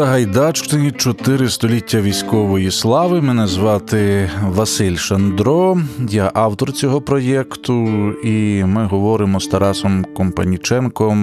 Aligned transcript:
Це 0.00 0.90
чотири 0.96 1.50
століття 1.50 2.00
військової 2.00 2.70
слави. 2.70 3.20
Мене 3.20 3.46
звати 3.46 4.30
Василь 4.42 4.96
Шандро. 4.96 5.78
Я 6.08 6.30
автор 6.34 6.72
цього 6.72 7.00
проєкту, 7.00 7.84
і 8.12 8.64
ми 8.64 8.84
говоримо 8.84 9.40
з 9.40 9.46
Тарасом 9.46 10.04
Компаніченком, 10.16 11.18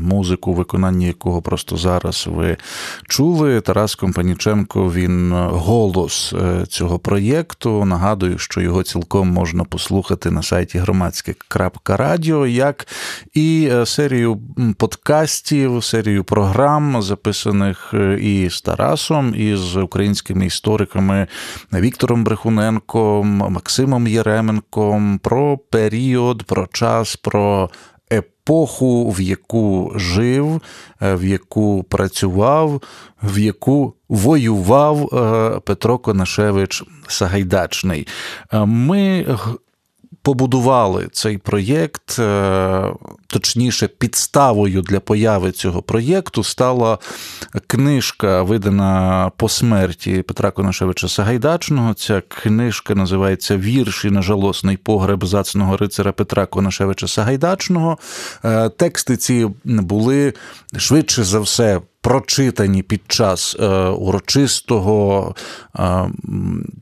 музику, 0.00 0.54
виконання 0.54 1.06
якого 1.06 1.42
просто 1.42 1.76
зараз 1.76 2.28
ви 2.30 2.56
чули. 3.08 3.60
Тарас 3.60 3.94
Компаніченко 3.94 4.92
він 4.92 5.32
голос 5.50 6.32
е, 6.32 6.66
цього 6.66 6.98
проєкту. 6.98 7.84
Нагадую, 7.84 8.38
що 8.38 8.60
його 8.60 8.82
цілком 8.82 9.28
можна 9.28 9.64
послухати 9.64 10.30
на 10.30 10.42
сайті 10.42 10.78
громадське.радіо, 10.78 12.46
як 12.46 12.86
і 13.34 13.68
е, 13.72 13.86
серію 13.86 14.40
подкастів, 14.76 15.84
серію 15.84 16.24
програм 16.24 17.02
записаних 17.02 17.90
е, 17.94 18.09
і 18.18 18.50
з 18.50 18.62
Тарасом, 18.62 19.34
і 19.36 19.56
з 19.56 19.76
українськими 19.76 20.46
істориками 20.46 21.26
Віктором 21.72 22.24
Брехуненком, 22.24 23.26
Максимом 23.26 24.06
Єременком 24.06 25.18
про 25.18 25.58
період, 25.58 26.42
про 26.42 26.66
час, 26.66 27.16
про 27.16 27.70
епоху, 28.12 29.10
в 29.10 29.20
яку 29.20 29.92
жив, 29.96 30.62
е, 31.02 31.14
в 31.14 31.24
яку 31.24 31.82
працював, 31.82 32.82
в 33.22 33.38
яку 33.38 33.94
воював 34.08 35.14
е, 35.14 35.60
Петро 35.60 35.98
Конашевич 35.98 36.84
Сагайдачний. 37.08 38.06
Ми 38.52 39.26
побудували 40.22 41.08
цей 41.12 41.38
проєкт, 41.38 42.18
е, 42.18 42.92
точніше, 43.26 43.88
підставою 43.88 44.82
для 44.82 45.00
появи 45.00 45.52
цього 45.52 45.82
проєкту 45.82 46.44
стала 46.44 46.98
книжка, 47.66 48.42
видана 48.42 49.30
по 49.36 49.48
смерті 49.48 50.22
Петра 50.22 50.50
Конашевича 50.50 51.08
Сагайдачного. 51.08 51.94
Ця 51.94 52.22
книжка 52.28 52.94
називається 52.94 53.56
Вірші 53.56 54.10
на 54.10 54.22
жалосний 54.22 54.76
погреб 54.76 55.26
зацного 55.26 55.76
рицаря 55.76 56.12
Петра 56.12 56.46
Конашевича 56.46 57.08
Сагайдачного. 57.08 57.98
Е, 58.44 58.68
тексти 58.68 59.16
ці 59.16 59.48
були 59.64 60.34
швидше 60.76 61.24
за 61.24 61.40
все 61.40 61.80
прочитані 62.00 62.82
під 62.82 63.00
час 63.08 63.56
е, 63.60 63.66
урочистого 63.88 65.34
е, 65.78 66.10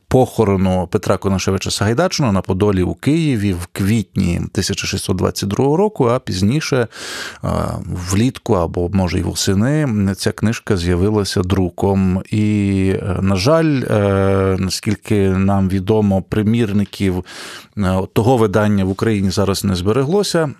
похорону 0.08 0.88
Петра 0.90 1.16
Конашевича 1.16 1.70
Сагайдачного 1.70 2.32
на 2.32 2.40
Подолі 2.40 2.82
у 2.82 2.94
Києві 2.94 3.52
в 3.52 3.66
квітні 3.72 4.36
1622 4.36 5.76
року, 5.76 6.06
а 6.06 6.18
пізніше, 6.18 6.76
е, 6.76 7.48
влітку 8.10 8.54
або 8.54 8.88
може 8.88 9.18
й 9.18 9.22
восени, 9.22 10.14
ця 10.16 10.32
книжка 10.32 10.76
з'явилася 10.76 11.42
друком. 11.42 12.22
І, 12.30 12.94
на 13.20 13.36
жаль, 13.36 13.80
наскільки 14.58 15.28
нам 15.28 15.68
відомо, 15.68 16.22
примірників 16.22 17.24
того 18.12 18.36
видання 18.36 18.84
в 18.84 18.90
Україні 18.90 19.30
зараз 19.30 19.64
не 19.64 19.74
збереглося. 19.74 20.50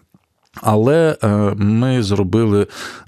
Але 0.63 1.17
е, 1.23 1.29
ми 1.57 2.03
зробили 2.03 2.67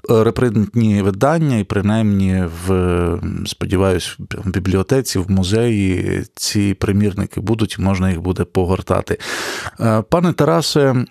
е, 0.09 0.23
репринтні 0.23 1.01
видання, 1.01 1.57
і 1.57 1.63
принаймні 1.63 2.43
в 2.67 3.19
сподіваюсь, 3.45 4.17
в 4.19 4.49
бібліотеці, 4.49 5.19
в 5.19 5.31
музеї 5.31 6.23
ці 6.35 6.73
примірники 6.73 7.41
будуть, 7.41 7.79
можна 7.79 8.09
їх 8.09 8.21
буде 8.21 8.43
погортати. 8.43 9.17
Е, 9.79 10.03
пане 10.09 10.33
Тарасе. 10.33 11.05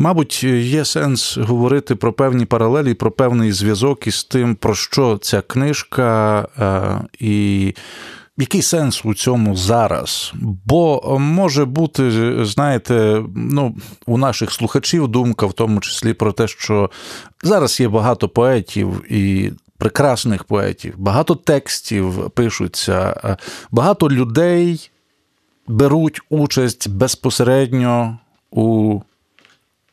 Мабуть, 0.00 0.44
є 0.44 0.84
сенс 0.84 1.38
говорити 1.38 1.94
про 1.94 2.12
певні 2.12 2.46
паралелі, 2.46 2.94
про 2.94 3.10
певний 3.10 3.52
зв'язок 3.52 4.06
із 4.06 4.24
тим, 4.24 4.54
про 4.54 4.74
що 4.74 5.18
ця 5.22 5.40
книжка, 5.40 6.48
і 7.18 7.74
який 8.38 8.62
сенс 8.62 9.04
у 9.04 9.14
цьому 9.14 9.56
зараз? 9.56 10.32
Бо 10.64 11.16
може 11.18 11.64
бути, 11.64 12.34
знаєте, 12.44 13.22
ну, 13.34 13.76
у 14.06 14.18
наших 14.18 14.52
слухачів 14.52 15.08
думка, 15.08 15.46
в 15.46 15.52
тому 15.52 15.80
числі 15.80 16.12
про 16.12 16.32
те, 16.32 16.48
що 16.48 16.90
зараз 17.42 17.80
є 17.80 17.88
багато 17.88 18.28
поетів 18.28 19.12
і 19.12 19.52
прекрасних 19.78 20.44
поетів, 20.44 20.94
багато 20.98 21.34
текстів 21.34 22.30
пишуться, 22.30 23.36
багато 23.70 24.10
людей 24.10 24.90
беруть 25.68 26.20
участь 26.30 26.88
безпосередньо 26.88 28.18
у 28.50 29.00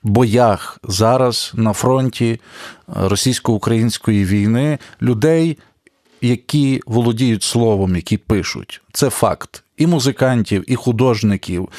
боях 0.03 0.79
зараз 0.83 1.51
на 1.55 1.73
фронті 1.73 2.41
російсько-української 2.87 4.25
війни 4.25 4.79
людей 5.01 5.57
які 6.25 6.81
володіють 6.85 7.43
словом, 7.43 7.95
які 7.95 8.17
пишуть. 8.17 8.81
Це 8.93 9.09
факт. 9.09 9.61
І 9.77 9.87
музикантів, 9.87 10.63
і 10.71 10.75
художників, 10.75 11.69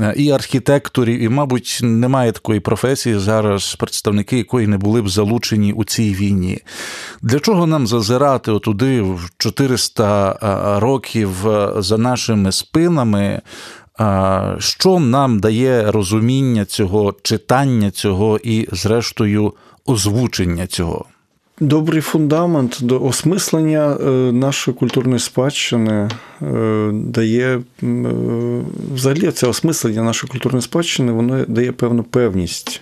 е, 0.00 0.14
і 0.16 0.30
архітекторів, 0.30 1.20
і, 1.20 1.28
мабуть, 1.28 1.80
немає 1.82 2.32
такої 2.32 2.60
професії 2.60 3.18
зараз, 3.18 3.74
представники 3.74 4.38
якої 4.38 4.66
не 4.66 4.78
були 4.78 5.02
б 5.02 5.08
залучені 5.08 5.72
у 5.72 5.84
цій 5.84 6.14
війні. 6.14 6.58
Для 7.22 7.40
чого 7.40 7.66
нам 7.66 7.86
зазирати 7.86 8.50
отуди 8.50 9.02
в 9.02 9.30
400 9.38 10.38
е, 10.42 10.80
років 10.80 11.48
е, 11.48 11.72
за 11.78 11.98
нашими 11.98 12.52
спинами? 12.52 13.40
Що 14.58 14.98
нам 14.98 15.40
дає 15.40 15.90
розуміння 15.90 16.64
цього, 16.64 17.14
читання 17.22 17.90
цього 17.90 18.38
і, 18.42 18.68
зрештою, 18.72 19.54
озвучення 19.86 20.66
цього? 20.66 21.06
Добрий 21.60 22.00
фундамент 22.00 22.78
до 22.82 23.04
осмислення 23.04 23.96
е, 24.00 24.04
нашої 24.32 24.76
культурної 24.76 25.18
спадщини 25.18 26.08
е, 26.42 26.90
дає 26.92 27.56
е, 27.56 27.62
взагалі 28.94 29.30
це 29.30 29.46
осмислення 29.46 30.02
нашої 30.02 30.30
культурної 30.30 30.62
спадщини, 30.62 31.12
воно 31.12 31.44
дає 31.44 31.72
певну 31.72 32.02
певність. 32.02 32.80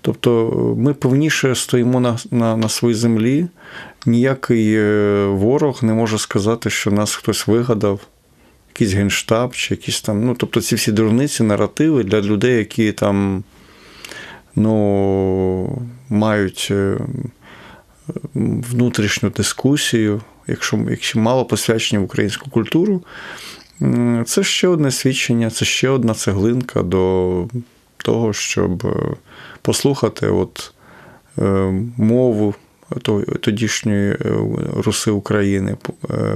Тобто 0.00 0.50
ми 0.78 0.94
певніше 0.94 1.54
стоїмо 1.54 2.00
на, 2.00 2.18
на, 2.30 2.56
на 2.56 2.68
своїй 2.68 2.94
землі, 2.94 3.46
ніякий 4.06 4.80
ворог 5.26 5.78
не 5.82 5.92
може 5.92 6.18
сказати, 6.18 6.70
що 6.70 6.90
нас 6.90 7.14
хтось 7.14 7.46
вигадав, 7.46 8.00
якийсь 8.68 8.92
генштаб 8.92 9.54
чи 9.54 9.74
якісь 9.74 10.00
там. 10.00 10.26
Ну, 10.26 10.34
тобто 10.38 10.60
ці 10.60 10.74
всі 10.74 10.92
дурниці, 10.92 11.42
наративи 11.42 12.04
для 12.04 12.20
людей, 12.20 12.58
які 12.58 12.92
там 12.92 13.44
ну, 14.56 15.82
мають 16.08 16.72
внутрішню 18.34 19.30
дискусію, 19.30 20.20
якщо 20.46 20.78
якщо 20.90 21.18
мало 21.18 21.44
посвячення 21.44 22.00
в 22.00 22.04
українську 22.04 22.50
культуру, 22.50 23.02
це 24.24 24.44
ще 24.44 24.68
одне 24.68 24.90
свідчення, 24.90 25.50
це 25.50 25.64
ще 25.64 25.88
одна 25.88 26.14
цеглинка 26.14 26.82
до 26.82 27.48
того, 27.96 28.32
щоб 28.32 28.86
е, 28.86 29.16
послухати 29.62 30.26
от 30.26 30.72
е, 31.38 31.42
мову 31.96 32.54
тодішньої 33.40 34.10
е, 34.10 34.16
руси 34.76 35.10
України, 35.10 35.76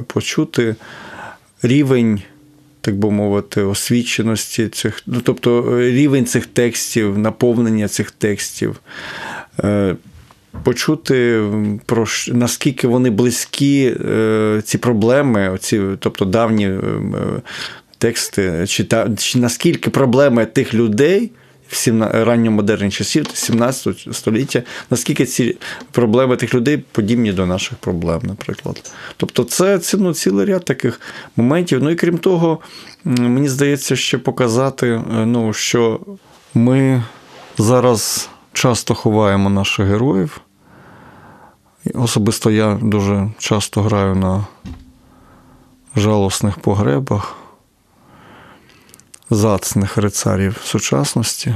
почути 0.07 0.77
рівень. 1.63 2.23
Так 2.81 2.97
би 2.97 3.11
мовити, 3.11 3.63
освіченості 3.63 4.69
цих, 4.69 5.03
ну 5.07 5.21
тобто 5.21 5.81
рівень 5.81 6.27
цих 6.27 6.47
текстів, 6.47 7.19
наповнення 7.19 7.89
цих 7.89 8.11
текстів, 8.11 8.81
почути 10.65 11.45
про 11.87 12.07
наскільки 12.29 12.87
вони 12.87 13.11
близькі, 13.11 13.97
е, 14.11 14.63
ці 14.65 14.79
проблеми, 14.79 15.49
оці, 15.49 15.81
тобто 15.99 16.25
давні 16.25 16.67
е, 16.67 16.81
тексти, 17.99 18.65
чи, 18.67 18.85
та, 18.85 19.09
чи 19.17 19.39
наскільки 19.39 19.91
проблеми 19.91 20.47
тих 20.47 20.75
людей. 20.75 21.31
В 21.71 22.09
ранньомодерних 22.13 22.95
часів 22.95 23.27
17 23.35 24.09
століття, 24.13 24.63
наскільки 24.91 25.27
ці 25.27 25.57
проблеми 25.91 26.37
тих 26.37 26.55
людей 26.55 26.85
подібні 26.93 27.33
до 27.33 27.47
наших 27.47 27.79
проблем, 27.79 28.21
наприклад. 28.25 28.93
Тобто, 29.17 29.45
це 29.45 29.81
ну, 29.99 30.15
цілий 30.15 30.47
ряд 30.47 30.65
таких 30.65 31.01
моментів. 31.37 31.83
Ну 31.83 31.91
і 31.91 31.95
крім 31.95 32.19
того, 32.19 32.59
мені 33.05 33.49
здається, 33.49 33.97
ще 33.97 34.19
показати, 34.19 34.89
е, 34.89 35.03
ну, 35.27 35.53
що 35.53 36.01
ми 36.55 37.03
зараз 37.59 38.29
часто 38.53 38.95
ховаємо 38.95 39.51
наших 39.51 39.87
героїв. 39.87 40.41
Особисто 41.95 42.51
я 42.51 42.79
дуже 42.83 43.31
часто 43.39 43.83
граю 43.83 44.15
на 44.15 44.47
жалосних 45.97 46.59
погребах, 46.59 47.37
зацних 49.31 49.99
рицарів 49.99 50.61
сучасності. 50.65 51.55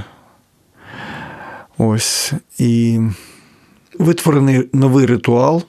Ось. 1.78 2.32
І 2.58 3.00
витворений 3.98 4.68
новий 4.72 5.06
ритуал, 5.06 5.62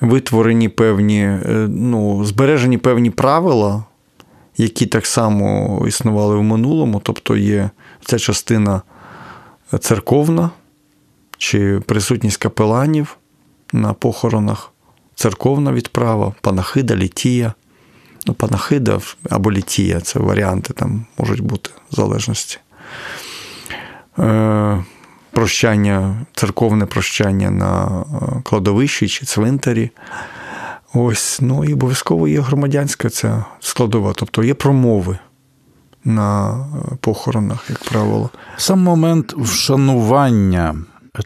витворені 0.00 0.68
певні, 0.68 1.22
е, 1.22 1.68
ну, 1.70 2.24
збережені 2.24 2.78
певні 2.78 3.10
правила, 3.10 3.84
які 4.56 4.86
так 4.86 5.06
само 5.06 5.84
існували 5.88 6.36
в 6.36 6.42
минулому, 6.42 7.00
тобто 7.04 7.36
є 7.36 7.70
ця 8.04 8.18
частина 8.18 8.82
церковна 9.78 10.50
чи 11.38 11.80
присутність 11.86 12.36
капеланів 12.36 13.16
на 13.72 13.92
похоронах, 13.92 14.72
церковна 15.14 15.72
відправа, 15.72 16.34
панахида, 16.40 16.96
літія. 16.96 17.52
Ну, 18.26 18.34
панахида 18.34 19.00
або 19.30 19.52
літія 19.52 20.00
це 20.00 20.18
варіанти 20.18 20.72
там 20.72 21.06
можуть 21.18 21.40
бути 21.40 21.70
в 21.90 21.94
залежності. 21.96 22.58
Е, 24.18 24.84
Прощання, 25.30 26.26
церковне 26.34 26.86
прощання 26.86 27.50
на 27.50 27.86
е, 27.86 28.42
кладовищі 28.42 29.08
чи 29.08 29.26
цвинтарі. 29.26 29.90
Ось, 30.94 31.38
ну 31.42 31.64
і 31.64 31.72
обов'язково 31.72 32.28
є 32.28 32.40
громадянська 32.40 33.10
ця 33.10 33.44
складова, 33.60 34.12
тобто 34.16 34.44
є 34.44 34.54
промови 34.54 35.18
на 36.04 36.50
е, 36.50 36.96
похоронах, 37.00 37.70
як 37.70 37.84
правило. 37.84 38.30
Сам 38.56 38.80
момент 38.80 39.34
вшанування. 39.36 40.76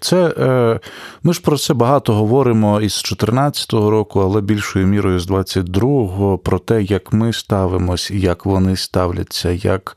Це 0.00 0.34
е, 0.38 0.80
ми 1.22 1.32
ж 1.32 1.40
про 1.40 1.58
це 1.58 1.74
багато 1.74 2.14
говоримо 2.14 2.80
із 2.80 2.92
2014 2.92 3.72
року, 3.72 4.20
але 4.20 4.40
більшою 4.40 4.86
мірою 4.86 5.20
з 5.20 5.30
22-го, 5.30 6.38
про 6.38 6.58
те, 6.58 6.82
як 6.82 7.12
ми 7.12 7.32
ставимось, 7.32 8.10
як 8.10 8.46
вони 8.46 8.76
ставляться, 8.76 9.50
як 9.50 9.96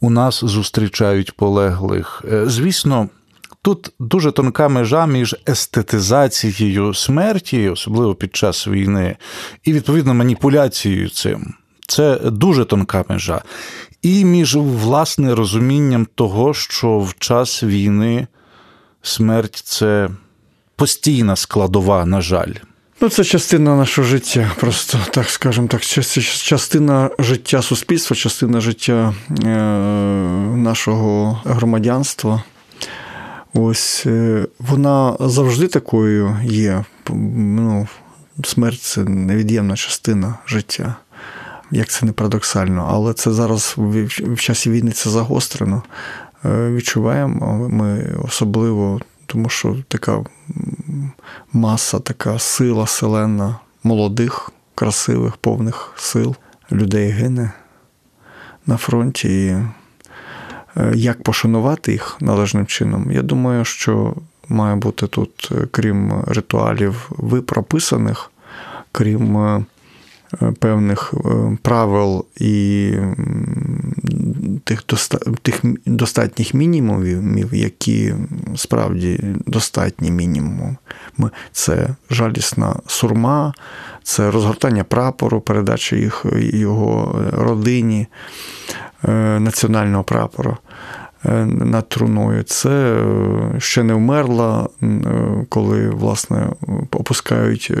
у 0.00 0.10
нас 0.10 0.44
зустрічають 0.44 1.36
полеглих. 1.36 2.24
Е, 2.32 2.46
звісно. 2.46 3.08
Тут 3.64 3.92
дуже 3.98 4.32
тонка 4.32 4.68
межа 4.68 5.06
між 5.06 5.36
естетизацією 5.48 6.94
смерті, 6.94 7.68
особливо 7.68 8.14
під 8.14 8.36
час 8.36 8.68
війни, 8.68 9.16
і 9.64 9.72
відповідно 9.72 10.14
маніпуляцією 10.14 11.10
цим. 11.10 11.54
Це 11.88 12.16
дуже 12.16 12.64
тонка 12.64 13.04
межа. 13.08 13.42
І 14.02 14.24
між 14.24 14.56
власне 14.56 15.34
розумінням 15.34 16.06
того, 16.14 16.54
що 16.54 16.98
в 16.98 17.14
час 17.18 17.62
війни 17.62 18.26
смерть 19.02 19.62
це 19.64 20.08
постійна 20.76 21.36
складова, 21.36 22.06
на 22.06 22.20
жаль. 22.20 22.52
Ну, 23.00 23.08
це 23.08 23.24
частина 23.24 23.76
нашого 23.76 24.08
життя, 24.08 24.50
просто 24.60 24.98
так 25.10 25.30
скажемо 25.30 25.68
так, 25.68 25.82
частина 25.82 27.10
життя 27.18 27.62
суспільства, 27.62 28.16
частина 28.16 28.60
життя 28.60 29.14
е, 29.30 29.46
нашого 30.56 31.40
громадянства. 31.44 32.42
Ось 33.54 34.06
е, 34.06 34.46
вона 34.58 35.16
завжди 35.20 35.68
такою 35.68 36.36
є. 36.44 36.84
Ну, 37.34 37.88
Смерть 38.44 38.82
це 38.82 39.04
невід'ємна 39.04 39.76
частина 39.76 40.38
життя. 40.46 40.96
Як 41.72 41.88
це 41.88 42.06
не 42.06 42.12
парадоксально, 42.12 42.88
але 42.90 43.14
це 43.14 43.32
зараз 43.32 43.74
в 43.76 44.36
часі 44.36 44.70
війни 44.70 44.90
це 44.90 45.10
загострено. 45.10 45.82
Е, 46.44 46.70
відчуваємо 46.70 47.68
ми 47.68 48.14
особливо, 48.24 49.00
тому 49.26 49.48
що 49.48 49.76
така 49.88 50.24
маса, 51.52 51.98
така 51.98 52.38
сила 52.38 52.86
селена 52.86 53.56
молодих, 53.84 54.50
красивих, 54.74 55.36
повних 55.36 55.92
сил 55.96 56.36
людей 56.72 57.10
гине 57.10 57.52
на 58.66 58.76
фронті. 58.76 59.46
І 59.46 59.56
Е, 60.76 60.92
як 60.94 61.22
пошанувати 61.22 61.92
їх 61.92 62.16
належним 62.20 62.66
чином? 62.66 63.12
Я 63.12 63.22
думаю, 63.22 63.64
що 63.64 64.14
має 64.48 64.76
бути 64.76 65.06
тут, 65.06 65.48
е, 65.52 65.66
крім 65.70 66.24
ритуалів 66.26 67.10
прописаних, 67.46 68.30
крім 68.92 69.64
певних 70.58 71.14
правил 71.62 72.24
і 72.36 72.92
тих 74.64 74.82
тих 75.42 75.60
достатніх 75.86 76.54
мінімумів, 76.54 77.54
які 77.54 78.14
справді 78.56 79.20
достатні 79.46 80.10
мінімуми. 80.10 80.76
Це 81.52 81.88
жалісна 82.10 82.76
сурма, 82.86 83.54
це 84.02 84.30
розгортання 84.30 84.84
прапору, 84.84 85.40
передача 85.40 85.96
їх 85.96 86.26
його 86.36 87.20
родині. 87.32 88.06
Е, 89.08 89.38
національного 89.40 90.04
прапора 90.04 90.50
е, 90.50 90.56
над 91.24 91.88
труною. 91.88 92.42
Це 92.42 92.70
е, 92.70 93.54
ще 93.58 93.82
не 93.82 93.94
вмерла, 93.94 94.68
коли 95.48 95.90
власне 95.90 96.48
опускають 96.92 97.72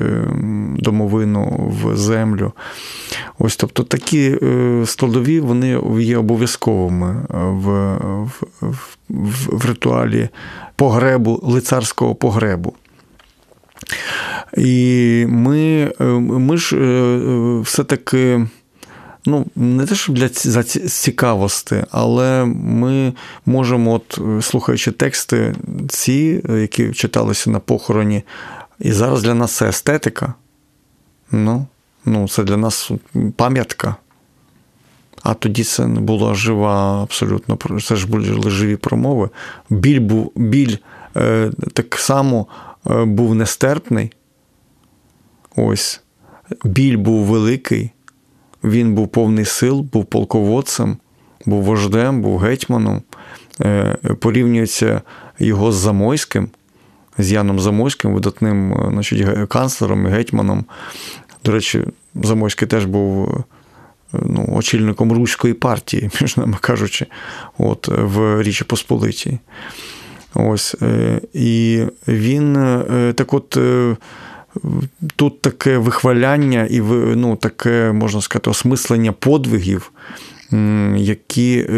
домовину 0.78 1.72
в 1.82 1.96
землю. 1.96 2.52
Ось, 3.38 3.56
тобто 3.56 3.82
такі 3.82 4.38
складові 4.84 5.40
вони 5.40 5.80
є 6.00 6.18
обов'язковими 6.18 7.26
в, 7.30 7.96
в, 8.20 8.42
в, 8.60 8.96
в 9.48 9.66
ритуалі 9.68 10.28
погребу, 10.76 11.40
лицарського 11.42 12.14
погребу. 12.14 12.74
І 14.56 15.26
ми, 15.28 15.92
ми 16.20 16.56
ж 16.56 16.76
все-таки 17.62 18.46
ну, 19.26 19.46
не 19.56 19.86
те, 19.86 19.94
що 19.94 20.12
для 20.12 20.28
цікавості, 20.88 21.84
але 21.90 22.44
ми 22.44 23.12
можемо, 23.46 23.92
от, 23.92 24.20
слухаючи 24.44 24.92
тексти, 24.92 25.54
ці, 25.88 26.42
які 26.48 26.92
читалися 26.92 27.50
на 27.50 27.58
похороні, 27.58 28.22
і 28.78 28.92
зараз 28.92 29.22
для 29.22 29.34
нас 29.34 29.52
це 29.52 29.68
естетика. 29.68 30.34
Ну, 31.30 31.66
ну 32.04 32.28
це 32.28 32.44
для 32.44 32.56
нас 32.56 32.90
пам'ятка. 33.36 33.96
А 35.22 35.34
тоді 35.34 35.64
це 35.64 35.86
не 35.86 36.00
була 36.00 36.34
жива, 36.34 37.02
абсолютно 37.02 37.58
це 37.80 37.96
ж 37.96 38.08
були 38.08 38.50
живі 38.50 38.76
промови. 38.76 39.30
Біль 39.70 40.00
був 40.00 40.32
біль 40.36 40.76
е, 41.16 41.50
так 41.72 41.96
само 41.96 42.46
е, 42.90 43.04
був 43.04 43.34
нестерпний. 43.34 44.12
Ось. 45.56 46.00
Біль 46.64 46.96
був 46.96 47.24
великий. 47.24 47.90
Він 48.64 48.94
був 48.94 49.08
повний 49.08 49.44
сил, 49.44 49.80
був 49.80 50.04
полководцем, 50.04 50.96
був 51.46 51.62
вождем, 51.62 52.22
був 52.22 52.38
гетьманом. 52.38 53.02
Е, 53.60 53.96
порівнюється 54.20 55.00
його 55.38 55.72
з 55.72 55.74
Замойським, 55.74 56.48
з 57.18 57.32
Яном 57.32 57.60
Замойським, 57.60 58.14
видатним 58.14 58.72
е, 58.72 58.88
значить, 58.92 59.48
канцлером 59.48 60.06
і 60.06 60.10
гетьманом. 60.10 60.64
До 61.44 61.52
речі, 61.52 61.84
Замойський 62.14 62.68
теж 62.68 62.84
був 62.84 63.30
е, 63.30 63.42
ну, 64.12 64.48
очільником 64.52 65.12
Руської 65.12 65.54
партії, 65.54 66.10
між 66.20 66.36
нами 66.36 66.56
кажучи, 66.60 67.06
от, 67.58 67.88
в 67.88 68.42
Річі 68.42 68.64
Посполитій. 68.64 69.38
Ось, 70.34 70.74
І 71.32 71.82
він 72.08 72.54
так 73.16 73.34
от 73.34 73.58
тут 75.16 75.40
таке 75.40 75.78
вихваляння 75.78 76.66
і 76.70 76.80
ну, 77.16 77.36
таке, 77.36 77.92
можна 77.92 78.20
сказати, 78.20 78.50
осмислення 78.50 79.12
подвигів, 79.12 79.92
які 80.96 81.66
е, 81.70 81.72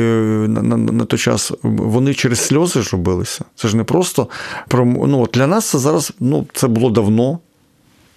на, 0.49 0.62
на, 0.62 0.76
на 0.76 1.04
той 1.04 1.19
час 1.19 1.52
вони 1.62 2.14
через 2.14 2.40
сльози 2.40 2.83
ж 2.83 2.90
робилися. 2.93 3.45
Це 3.54 3.69
ж 3.69 3.76
не 3.76 3.85
просто 3.85 4.28
про 4.69 4.85
ну, 4.85 5.28
для 5.33 5.47
нас 5.47 5.66
це 5.66 5.78
зараз 5.78 6.12
ну, 6.21 6.47
це 6.52 6.69
було 6.69 6.90
давно, 6.90 7.38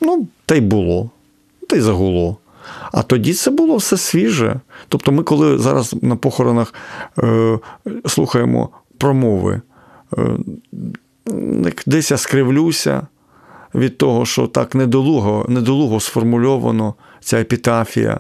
ну, 0.02 0.28
та 0.46 0.56
й 0.56 0.62
було, 0.62 1.10
та 1.70 1.76
й 1.76 1.80
загуло. 1.80 2.38
А 2.92 3.04
тоді 3.04 3.34
це 3.34 3.52
було 3.52 3.78
все 3.78 3.98
свіже. 3.98 4.60
Тобто, 4.90 5.12
ми, 5.12 5.24
коли 5.24 5.58
зараз 5.58 5.96
на 6.02 6.16
похоронах 6.16 6.74
е, 7.20 7.60
слухаємо 8.06 8.70
промови, 8.98 9.62
е, 10.18 10.22
десь 11.86 12.12
я 12.12 12.18
скривлюся, 12.18 13.08
від 13.76 13.98
того, 13.98 14.26
що 14.26 14.48
так 14.48 14.76
недолуго, 14.76 15.46
недолуго 15.50 16.00
сформульовано 16.00 16.94
ця 17.20 17.40
епітафія, 17.40 18.20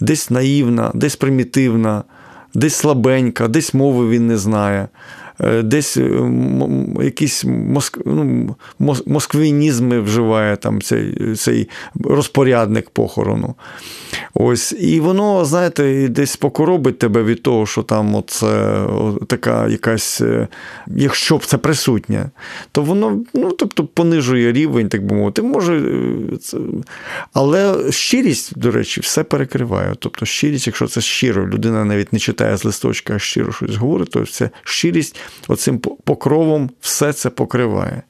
десь 0.00 0.30
наївна, 0.30 0.90
десь 0.94 1.16
примітивна, 1.16 2.04
десь 2.54 2.74
слабенька, 2.74 3.48
десь 3.48 3.74
мови 3.74 4.08
він 4.08 4.26
не 4.26 4.36
знає. 4.36 4.88
Е, 5.44 5.62
десь 5.62 5.96
е, 5.96 6.10
якісь 7.02 7.44
моск... 7.44 7.98
ну, 8.06 8.56
москвінізми 9.06 10.00
вживає 10.00 10.56
там 10.56 10.82
цей 10.82 11.34
цей 11.34 11.68
розпорядник 12.04 12.90
похорону. 12.90 13.54
Ось. 14.34 14.72
І 14.72 15.00
воно, 15.00 15.44
знаєте, 15.44 16.08
десь 16.08 16.36
покоробить 16.36 16.98
тебе 16.98 17.22
від 17.22 17.42
того, 17.42 17.66
що 17.66 17.82
там 17.82 18.14
оце, 18.14 18.86
така 19.26 19.68
якась, 19.68 20.20
е, 20.20 20.48
якщо 20.86 21.36
б 21.36 21.44
це 21.44 21.58
присутнє, 21.58 22.30
то 22.72 22.82
воно 22.82 23.20
ну, 23.34 23.50
тобто, 23.50 23.84
понижує 23.84 24.52
рівень, 24.52 24.88
так 24.88 25.06
би 25.06 25.16
мовити. 25.16 25.42
Може, 25.42 25.82
це... 26.40 26.58
Але 27.32 27.92
щирість, 27.92 28.58
до 28.58 28.70
речі, 28.70 29.00
все 29.00 29.24
перекриває. 29.24 29.94
Тобто, 29.98 30.26
щирість, 30.26 30.66
якщо 30.66 30.86
це 30.86 31.00
щиро, 31.00 31.48
людина 31.48 31.84
навіть 31.84 32.12
не 32.12 32.18
читає 32.18 32.56
з 32.56 32.64
листочка, 32.64 33.14
а 33.14 33.18
щиро 33.18 33.52
щось 33.52 33.76
говорить, 33.76 34.10
то 34.10 34.26
це 34.26 34.50
щирість 34.64 35.16
оцим 35.48 35.78
покровом 35.78 36.70
все 36.80 37.12
це 37.12 37.30
покриває. 37.30 38.02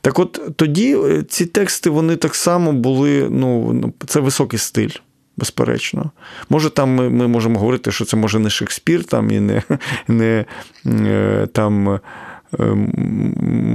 Так 0.00 0.18
от 0.18 0.40
тоді 0.56 0.96
е, 0.96 1.22
ці 1.22 1.46
тексти 1.46 1.90
вони 1.90 2.16
так 2.16 2.34
само 2.34 2.72
були, 2.72 3.28
ну, 3.30 3.72
ну, 3.72 3.92
це 4.06 4.20
високий 4.20 4.58
стиль. 4.58 4.90
Безперечно. 5.36 6.10
Може, 6.48 6.70
там 6.70 6.94
ми 6.94 7.10
ми 7.10 7.28
можемо 7.28 7.58
говорити, 7.58 7.92
що 7.92 8.04
це 8.04 8.16
може 8.16 8.38
не 8.38 8.50
Шекспір, 8.50 9.04
там 9.04 9.30
і 9.30 9.40
не 9.40 9.62
не 10.08 10.44
е, 10.86 11.46
там, 11.52 11.88
е, 11.88 12.00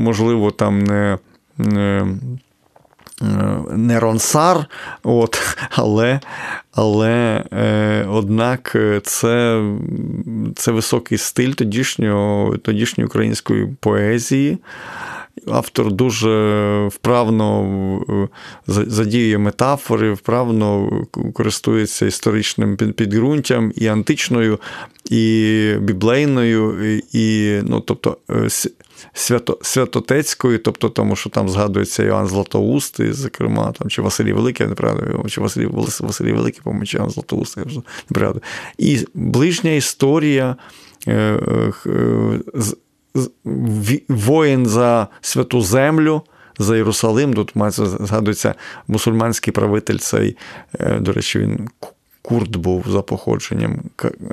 можливо, 0.04 0.52
там 0.52 0.84
не 0.84 1.18
не 3.72 4.00
ронсар, 4.00 4.66
от, 5.04 5.58
але 5.70 6.20
але 6.72 7.44
е, 7.54 8.06
однак 8.10 8.78
це 9.04 9.64
це 10.56 10.72
високий 10.72 11.18
стиль 11.18 11.52
тодішнього, 11.52 12.58
тодішньої 12.58 13.06
української 13.06 13.68
поезії. 13.80 14.58
Автор 15.48 15.92
дуже 15.92 16.88
вправно 16.88 18.30
задіює 18.68 19.38
метафори, 19.38 20.14
вправно 20.14 20.92
користується 21.34 22.06
історичним 22.06 22.78
підґрунтям 22.78 23.72
і 23.76 23.88
античною, 23.88 24.60
і 25.10 25.74
біблейною, 25.80 26.98
і 27.14 27.60
ну, 27.64 27.80
тобто 27.80 28.18
свято, 29.14 29.60
святотецькою, 29.62 30.60
тобто 30.60 30.90
тому, 30.90 31.16
що 31.16 31.30
там 31.30 31.50
згадується 31.50 32.04
Іоанн 32.04 32.28
Златоустий, 32.28 33.14
зокрема, 33.14 33.72
там, 33.72 33.90
чи 33.90 34.02
Василій 34.02 34.34
Великий, 34.34 34.64
я 34.64 34.70
не 34.70 34.76
пригадую, 34.76 35.26
чи 35.30 35.42
Василій, 35.42 35.66
Василій 36.00 36.34
Великий, 36.34 36.62
по-моєму, 36.64 36.86
чи 36.86 36.98
Іоанн 36.98 37.10
Златоустий, 37.10 37.64
я 37.68 37.76
не 37.76 38.16
пригадую. 38.16 38.42
І 38.78 39.06
ближня 39.14 39.72
історія. 39.72 40.56
Е, 41.08 41.40
е, 41.86 42.50
воїн 44.08 44.66
за 44.66 45.08
святу 45.22 45.62
землю, 45.62 46.22
за 46.60 46.78
Єрусалим. 46.78 47.34
Тут 47.34 47.54
згадується 47.78 48.56
мусульманський 48.88 49.54
правитель 49.54 49.98
цей, 49.98 50.38
е, 50.80 51.00
до 51.00 51.14
речі, 51.14 51.40
він 51.40 51.70
курд 52.22 52.56
був 52.56 52.86
за 52.90 53.02
походженням 53.02 53.82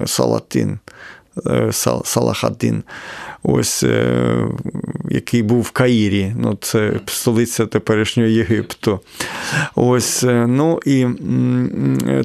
Салатин. 0.07 0.79
Е, 1.47 1.73
Салахаддин, 2.05 2.83
ось, 3.43 3.83
е, 3.83 4.47
який 5.11 5.43
був 5.43 5.63
в 5.63 5.71
Каїрі, 5.71 6.35
ну, 6.39 6.59
це 6.61 6.93
столиця 7.07 7.67
теперішнього 7.67 8.29
Єгипту. 8.29 9.01
Ось, 9.75 10.25
ну, 10.29 10.81
і, 10.87 11.07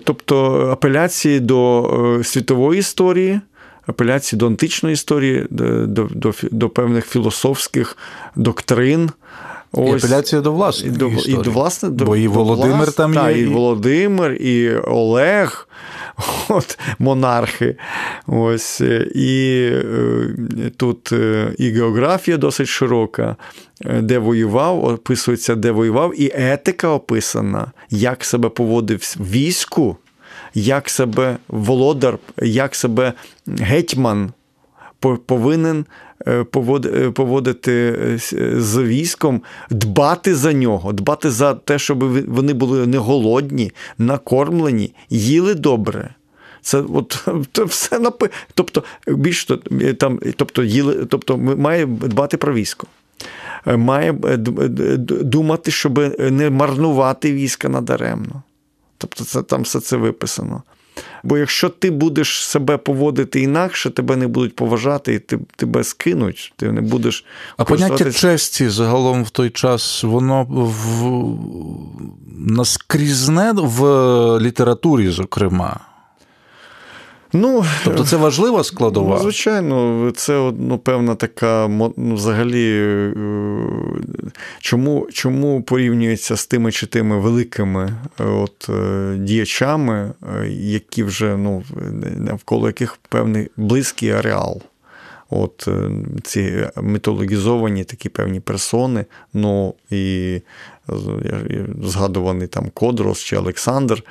Тобто 0.03 0.67
апеляції 0.71 1.39
до 1.39 2.21
світової 2.23 2.79
історії 2.79 3.39
апеляції 3.87 4.37
до 4.39 4.47
античної 4.47 4.93
історії, 4.93 5.47
до, 5.49 6.03
до, 6.03 6.33
до 6.51 6.69
певних 6.69 7.05
філософських 7.05 7.97
доктрин. 8.35 9.09
Ось. 9.71 10.03
І 10.03 10.05
апеляція 10.05 10.41
до 10.41 10.51
власної 10.51 10.95
і 10.95 10.97
до, 10.97 11.07
історії. 11.07 11.39
І 11.39 11.43
до, 11.43 11.51
власне, 11.51 11.89
Бо 11.89 12.15
і 12.15 12.27
Володимир 12.27 12.77
влас... 12.77 12.93
там 12.93 13.13
та, 13.13 13.31
є. 13.31 13.41
І 13.41 13.45
Володимир, 13.45 14.31
і 14.31 14.75
Олег, 14.77 15.67
от, 16.49 16.79
монархи. 16.99 17.77
Ось, 18.27 18.81
І 19.15 19.69
е, 19.71 20.71
тут 20.77 21.11
е, 21.11 21.53
і 21.57 21.69
географія 21.69 22.37
досить 22.37 22.67
широка, 22.67 23.35
е, 23.85 24.01
де 24.01 24.19
воював, 24.19 24.85
описується, 24.85 25.55
де 25.55 25.71
воював, 25.71 26.21
і 26.21 26.31
етика 26.33 26.87
описана, 26.87 27.71
як 27.89 28.25
себе 28.25 28.49
поводив 28.49 29.15
війську 29.19 29.97
як 30.55 30.89
себе 30.89 31.37
володар, 31.47 32.17
як 32.41 32.75
себе 32.75 33.13
гетьман 33.47 34.31
повинен 34.99 35.85
е, 36.27 36.45
е, 36.85 37.11
поводити 37.11 37.71
е, 37.73 38.17
з 38.61 38.83
військом, 38.83 39.41
дбати 39.69 40.35
за 40.35 40.53
нього, 40.53 40.93
дбати 40.93 41.31
за 41.31 41.53
те, 41.53 41.79
щоб 41.79 42.03
вони 42.33 42.53
були 42.53 42.87
не 42.87 42.97
голодні, 42.97 43.71
накормлені, 43.97 44.93
їли 45.09 45.55
добре. 45.55 46.15
Це 46.61 46.83
от 46.93 47.15
все 47.57 47.99
напи... 47.99 48.29
Тобто, 48.53 48.83
більш 49.07 49.47
там, 49.99 50.19
тобто, 50.35 50.63
їли, 50.63 51.05
тобто 51.05 51.37
має 51.37 51.85
дбати 51.85 52.37
про 52.37 52.53
військо. 52.53 52.87
Має 53.65 54.13
думати, 55.21 55.71
щоб 55.71 55.97
не 56.31 56.49
марнувати 56.49 57.33
війська 57.33 57.69
надаремно. 57.69 58.43
Тобто 58.97 59.23
це 59.23 59.41
там 59.41 59.61
все 59.61 59.79
це 59.79 59.97
виписано. 59.97 60.63
Бо 61.25 61.37
якщо 61.37 61.69
ти 61.69 61.91
будеш 61.91 62.43
себе 62.43 62.77
поводити 62.77 63.41
інакше, 63.41 63.89
тебе 63.89 64.15
не 64.15 64.27
будуть 64.27 64.55
поважати, 64.55 65.13
і 65.13 65.19
ти, 65.19 65.39
тебе 65.55 65.83
скинуть, 65.83 66.53
ти 66.55 66.71
не 66.71 66.81
будеш. 66.81 67.25
А 67.57 67.63
поняття 67.63 68.11
честі 68.11 68.69
загалом 68.69 69.23
в 69.23 69.29
той 69.29 69.49
час, 69.49 70.03
воно 70.03 70.43
в... 70.49 71.05
наскрізне 72.37 73.51
в 73.55 73.81
літературі, 74.39 75.09
зокрема. 75.09 75.79
Ну, 77.33 77.65
Тобто 77.83 78.03
це 78.03 78.17
важлива 78.17 78.63
складова? 78.63 79.15
Ну, 79.15 79.21
Звичайно, 79.21 80.11
це 80.15 80.53
ну, 80.59 80.77
певна 80.77 81.15
така 81.15 81.67
ну, 81.67 81.93
взагалі, 82.15 82.79
е, 82.81 83.13
чому 84.59 85.07
чому 85.13 85.61
порівнюється 85.61 86.37
з 86.37 86.47
тими 86.47 86.71
чи 86.71 86.87
тими 86.87 87.19
великими 87.19 87.93
е, 88.19 88.23
от, 88.23 88.69
е, 88.69 89.15
діячами, 89.19 90.11
які 90.59 91.03
вже 91.03 91.37
ну, 91.37 91.63
навколо 92.17 92.67
яких 92.67 92.97
певний 93.09 93.49
близький 93.57 94.11
ареал. 94.11 94.61
От 95.29 95.69
Ці 96.23 96.67
мітологізовані 96.81 97.83
такі 97.83 98.09
певні 98.09 98.39
персони, 98.39 99.05
ну 99.33 99.73
і 99.89 100.41
згадуваний 101.83 102.47
там 102.47 102.69
Кодрос 102.73 103.19
чи 103.19 103.37
Олександр. 103.37 104.03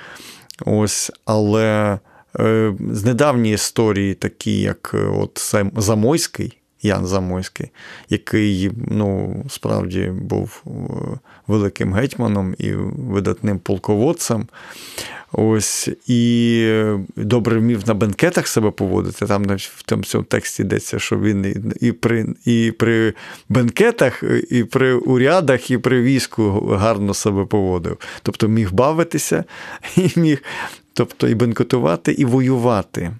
Ось, 0.67 1.13
Але. 1.25 1.99
Е, 2.41 2.75
з 2.91 3.05
недавньої 3.05 3.55
історії, 3.55 4.15
такі 4.15 4.61
як 4.61 4.91
е, 4.95 4.99
от 4.99 5.55
Замойський, 5.77 6.59
Ян 6.83 7.07
Замойський, 7.07 7.71
який 8.09 8.71
ну, 8.91 9.37
справді 9.49 10.13
був 10.15 10.63
е, 10.67 10.71
великим 11.47 11.95
гетьманом 11.95 12.55
і 12.59 12.73
видатним 12.73 13.59
полководцем. 13.59 14.47
Ось, 15.37 15.89
І 16.07 16.83
добре 17.17 17.59
вмів 17.59 17.83
на 17.87 17.95
бенкетах 17.95 18.47
себе 18.47 18.71
поводити. 18.71 19.27
Там 19.27 19.45
в 19.57 19.83
тому 19.83 20.03
цьому 20.03 20.25
тексті 20.25 20.63
йдеться, 20.63 20.99
що 20.99 21.19
він 21.19 21.73
і 21.81 21.93
при 21.93 22.27
і 22.45 22.73
при 22.79 23.15
бенкетах, 23.49 24.23
і 24.51 24.65
при 24.65 24.95
урядах, 24.95 25.71
і 25.71 25.79
при 25.79 26.03
війську 26.03 26.61
гарно 26.61 27.15
себе 27.15 27.45
поводив. 27.45 27.99
Тобто 28.23 28.49
міг 28.49 28.73
бавитися 28.73 29.45
і 29.97 30.11
міг 30.17 30.43
тобто 30.95 31.29
і 31.29 31.35
бенкетувати, 31.35 32.13
і 32.13 32.25
воювати. 32.25 33.13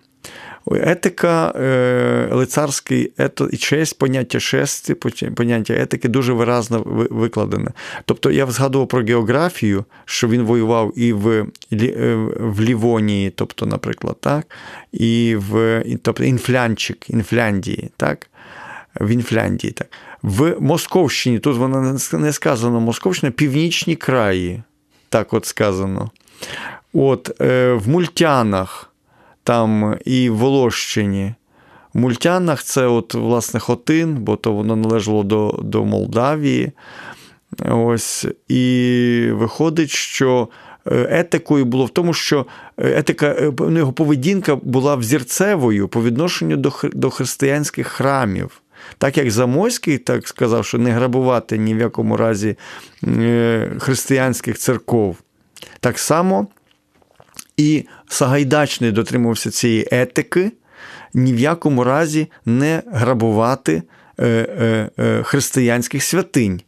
Етика, 0.73 1.53
е, 1.57 2.29
лицарський 2.33 3.13
ето, 3.19 3.49
і 3.53 3.57
честь, 3.57 3.99
поняття 3.99 4.41
честі, 4.41 4.95
поняття 5.35 5.75
етики 5.75 6.09
дуже 6.09 6.33
виразно 6.33 6.83
викладене. 7.11 7.71
Тобто 8.05 8.31
я 8.31 8.47
згадував 8.47 8.89
про 8.89 9.03
географію, 9.03 9.85
що 10.05 10.29
він 10.29 10.43
воював 10.43 10.99
і 10.99 11.13
в 11.13 11.47
е, 11.73 12.15
в 12.39 12.61
Лівонії, 12.61 13.31
тобто, 13.31 13.67
наприклад, 13.67 14.17
так, 14.21 14.47
і 14.93 15.37
в 15.37 15.85
тобто, 16.03 16.25
Інфлянчик, 16.25 17.11
Інфляндії, 17.11 17.91
так, 17.97 18.31
в 19.01 19.09
Інфляндії. 19.09 19.73
так. 19.73 19.89
В 20.23 20.57
Московщині, 20.61 21.39
тут 21.39 21.57
воно 21.57 21.99
не 22.13 22.33
сказано 22.33 22.81
Московщина, 22.81 23.33
північні 23.33 23.97
краї, 23.97 24.63
так 25.09 25.33
от 25.33 25.47
сказано. 25.47 26.11
От 26.95 27.41
е, 27.41 27.73
В 27.73 27.89
Мультянах 27.89 28.91
там 29.43 29.97
і 30.05 30.31
в 30.31 30.37
Волощині. 30.37 31.35
В 31.95 31.99
Мультянах 31.99 32.63
це 32.63 32.87
от, 32.87 33.15
власне, 33.15 33.61
Хотин, 33.61 34.15
бо 34.15 34.37
то 34.37 34.53
воно 34.53 34.77
належало 34.77 35.23
до 35.23 35.61
до 35.63 35.85
Молдавії. 35.85 36.73
Ось, 37.71 38.27
І 38.49 39.29
виходить, 39.33 39.91
що 39.91 40.49
е, 40.87 41.07
етикою 41.11 41.65
було 41.65 41.85
в 41.85 41.91
тому, 41.91 42.15
що 42.15 42.47
е, 42.79 42.99
етика, 42.99 43.27
е, 43.27 43.53
його 43.61 43.93
поведінка 43.93 44.57
була 44.57 44.97
взірцевою 44.97 45.89
по 45.89 46.03
відношенню 46.03 46.57
до 46.57 46.73
до 46.93 47.11
християнських 47.11 47.87
храмів. 47.87 48.61
Так 48.99 49.17
як 49.17 49.31
Замойський 49.31 49.99
так 49.99 50.29
сказав, 50.29 50.65
що 50.65 50.79
не 50.79 50.91
грабувати 50.91 51.59
ні 51.59 51.75
в 51.75 51.79
якому 51.79 52.17
разі 52.17 52.57
християнських 53.79 54.59
церков. 54.59 55.17
Так 55.81 55.99
само 55.99 56.47
і 57.57 57.85
Сагайдачний 58.09 58.93
дотримувався 58.93 59.51
цієї 59.51 59.89
етики, 59.91 60.53
ні 61.15 61.33
в 61.33 61.39
якому 61.39 61.85
разі 61.85 62.31
не 62.47 62.83
грабувати 62.87 63.83
е, 64.19 64.27
е, 64.27 64.91
е, 64.99 65.23
християнських 65.23 66.03
святинь. 66.03 66.61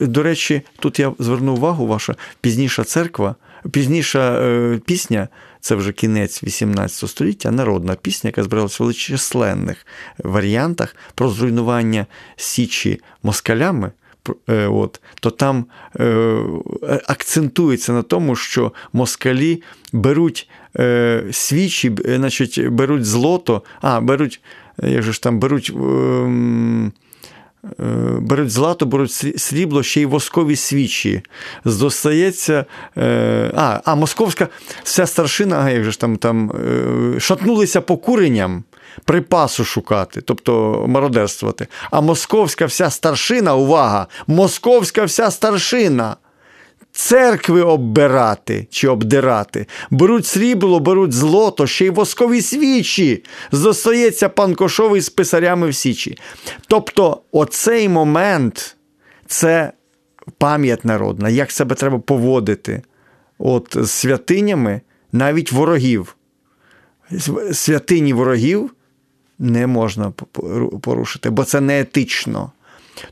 До 0.00 0.22
речі, 0.22 0.62
тут 0.78 0.98
я 0.98 1.12
зверну 1.18 1.52
увагу, 1.52 1.86
ваша 1.86 2.14
пізніша 2.40 2.84
церква, 2.84 3.34
пізніша 3.70 4.78
пісня, 4.86 5.28
це 5.60 5.74
вже 5.74 5.92
кінець 5.92 6.44
XVIII 6.44 7.08
століття, 7.08 7.50
народна 7.50 7.94
пісня, 7.94 8.28
яка 8.28 8.42
збиралася 8.42 8.76
в 8.78 8.86
величезних 8.86 9.86
варіантах 10.18 10.96
про 11.14 11.28
зруйнування 11.28 12.06
Січі 12.36 13.00
москалями. 13.22 13.90
Е, 14.48 14.66
от, 14.66 15.00
то 15.20 15.30
там 15.30 15.64
е, 16.00 16.42
акцентується 17.06 17.92
на 17.92 18.02
тому, 18.02 18.36
що 18.36 18.72
москалі 18.92 19.62
беруть 19.92 20.48
е, 20.78 21.24
свічі, 21.32 21.92
значить, 22.04 22.68
беруть 22.68 23.04
злото, 23.04 23.62
а 23.80 24.00
беруть, 24.00 24.40
як 24.82 25.02
же 25.02 25.12
ж 25.12 25.22
там 25.22 25.38
беруть. 25.38 25.72
Е, 27.80 27.92
беруть 28.20 28.50
злато, 28.50 28.86
беруть 28.86 29.12
срібло, 29.36 29.82
ще 29.82 30.00
й 30.00 30.04
воскові 30.04 30.56
свічі. 30.56 31.22
Зостається. 31.64 32.64
А, 33.54 33.80
а 33.84 33.94
московська 33.94 34.48
вся 34.82 35.06
старшина, 35.06 35.62
а 35.64 35.70
як 35.70 35.84
же 35.84 35.90
ж 35.90 36.00
там 36.00 36.16
там 36.16 36.52
шатнулися 37.18 37.80
по 37.80 37.96
куренням. 37.96 38.64
Припасу 39.04 39.64
шукати, 39.64 40.20
тобто 40.20 40.84
мародерствувати. 40.88 41.66
А 41.90 42.00
московська 42.00 42.66
вся 42.66 42.90
старшина, 42.90 43.54
увага! 43.54 44.06
Московська 44.26 45.04
вся 45.04 45.30
старшина 45.30 46.16
церкви 46.92 47.62
оббирати 47.62 48.66
чи 48.70 48.88
обдирати. 48.88 49.66
Беруть 49.90 50.26
срібло, 50.26 50.80
беруть 50.80 51.12
злото, 51.12 51.66
ще 51.66 51.84
й 51.84 51.90
воскові 51.90 52.42
свічі. 52.42 53.24
Зостається 53.52 54.28
пан 54.28 54.54
Кошовий 54.54 55.00
з 55.00 55.10
писарями 55.10 55.68
в 55.68 55.74
Січі. 55.74 56.18
Тобто, 56.68 57.20
оцей 57.32 57.88
момент 57.88 58.76
це 59.26 59.72
пам'ять 60.38 60.84
народна, 60.84 61.28
як 61.28 61.50
себе 61.50 61.74
треба 61.74 61.98
поводити 61.98 62.82
От 63.38 63.76
з 63.80 63.90
святинями 63.90 64.80
навіть 65.12 65.52
ворогів. 65.52 66.16
Святині 67.52 68.12
ворогів 68.12 68.70
не 69.38 69.66
можна 69.66 70.12
порушити, 70.80 71.30
бо 71.30 71.44
це 71.44 71.60
не 71.60 71.80
етично. 71.80 72.50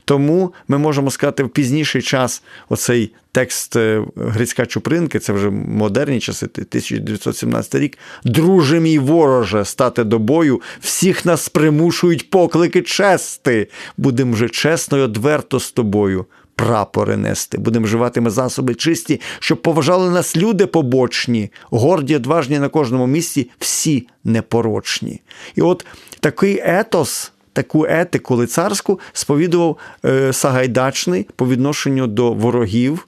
Тому 0.05 0.53
ми 0.67 0.77
можемо 0.77 1.11
сказати 1.11 1.43
в 1.43 1.49
пізніший 1.49 2.01
час 2.01 2.43
оцей 2.69 3.11
текст 3.31 3.75
е, 3.75 4.03
Грицька 4.15 4.65
Чупринки, 4.65 5.19
це 5.19 5.33
вже 5.33 5.49
модерні 5.49 6.19
часи, 6.19 6.45
1917 6.45 7.75
рік. 7.75 7.97
Друже 8.23 8.79
мій 8.79 8.99
вороже, 8.99 9.65
стати 9.65 10.03
до 10.03 10.19
бою, 10.19 10.61
всіх 10.79 11.25
нас 11.25 11.49
примушують 11.49 12.29
поклики 12.29 12.81
чести. 12.81 13.67
Будемо 13.97 14.33
вже 14.33 14.49
чесно 14.49 14.97
й 14.97 15.01
одверто 15.01 15.59
з 15.59 15.71
тобою. 15.71 16.25
Прапори 16.57 17.17
нести, 17.17 17.57
будемо 17.57 17.85
вживати 17.85 18.23
засоби 18.25 18.75
чисті, 18.75 19.21
щоб 19.39 19.61
поважали 19.61 20.09
нас 20.09 20.37
люди 20.37 20.65
побочні, 20.65 21.51
горді, 21.63 22.15
одважні 22.15 22.59
на 22.59 22.69
кожному 22.69 23.07
місці, 23.07 23.49
всі 23.59 24.07
непорочні. 24.23 25.21
І 25.55 25.61
от 25.61 25.85
такий 26.25 26.61
етос 26.63 27.31
таку 27.53 27.85
етику 27.85 28.35
лицарську 28.35 28.99
сповідував 29.13 29.77
е, 30.05 30.33
Сагайдачний 30.33 31.27
по 31.35 31.47
відношенню 31.47 32.07
до 32.07 32.33
ворогів, 32.33 33.07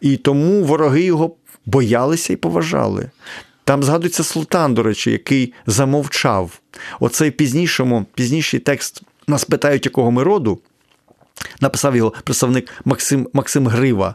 і 0.00 0.16
тому 0.16 0.64
вороги 0.64 1.02
його 1.02 1.36
боялися 1.66 2.32
і 2.32 2.36
поважали. 2.36 3.10
Там 3.64 3.82
згадується 3.82 4.24
Султан, 4.24 4.74
до 4.74 4.82
речі, 4.82 5.10
який 5.10 5.52
замовчав. 5.66 6.60
Оцей 7.00 7.30
пізнішому, 7.30 8.06
пізніший 8.14 8.60
текст 8.60 9.02
нас 9.26 9.44
питають, 9.44 9.84
якого 9.84 10.10
ми 10.10 10.22
роду. 10.22 10.58
Написав 11.60 11.96
його 11.96 12.12
представник 12.24 12.70
Максим 12.84 13.28
Максим 13.32 13.68
Грива. 13.68 14.14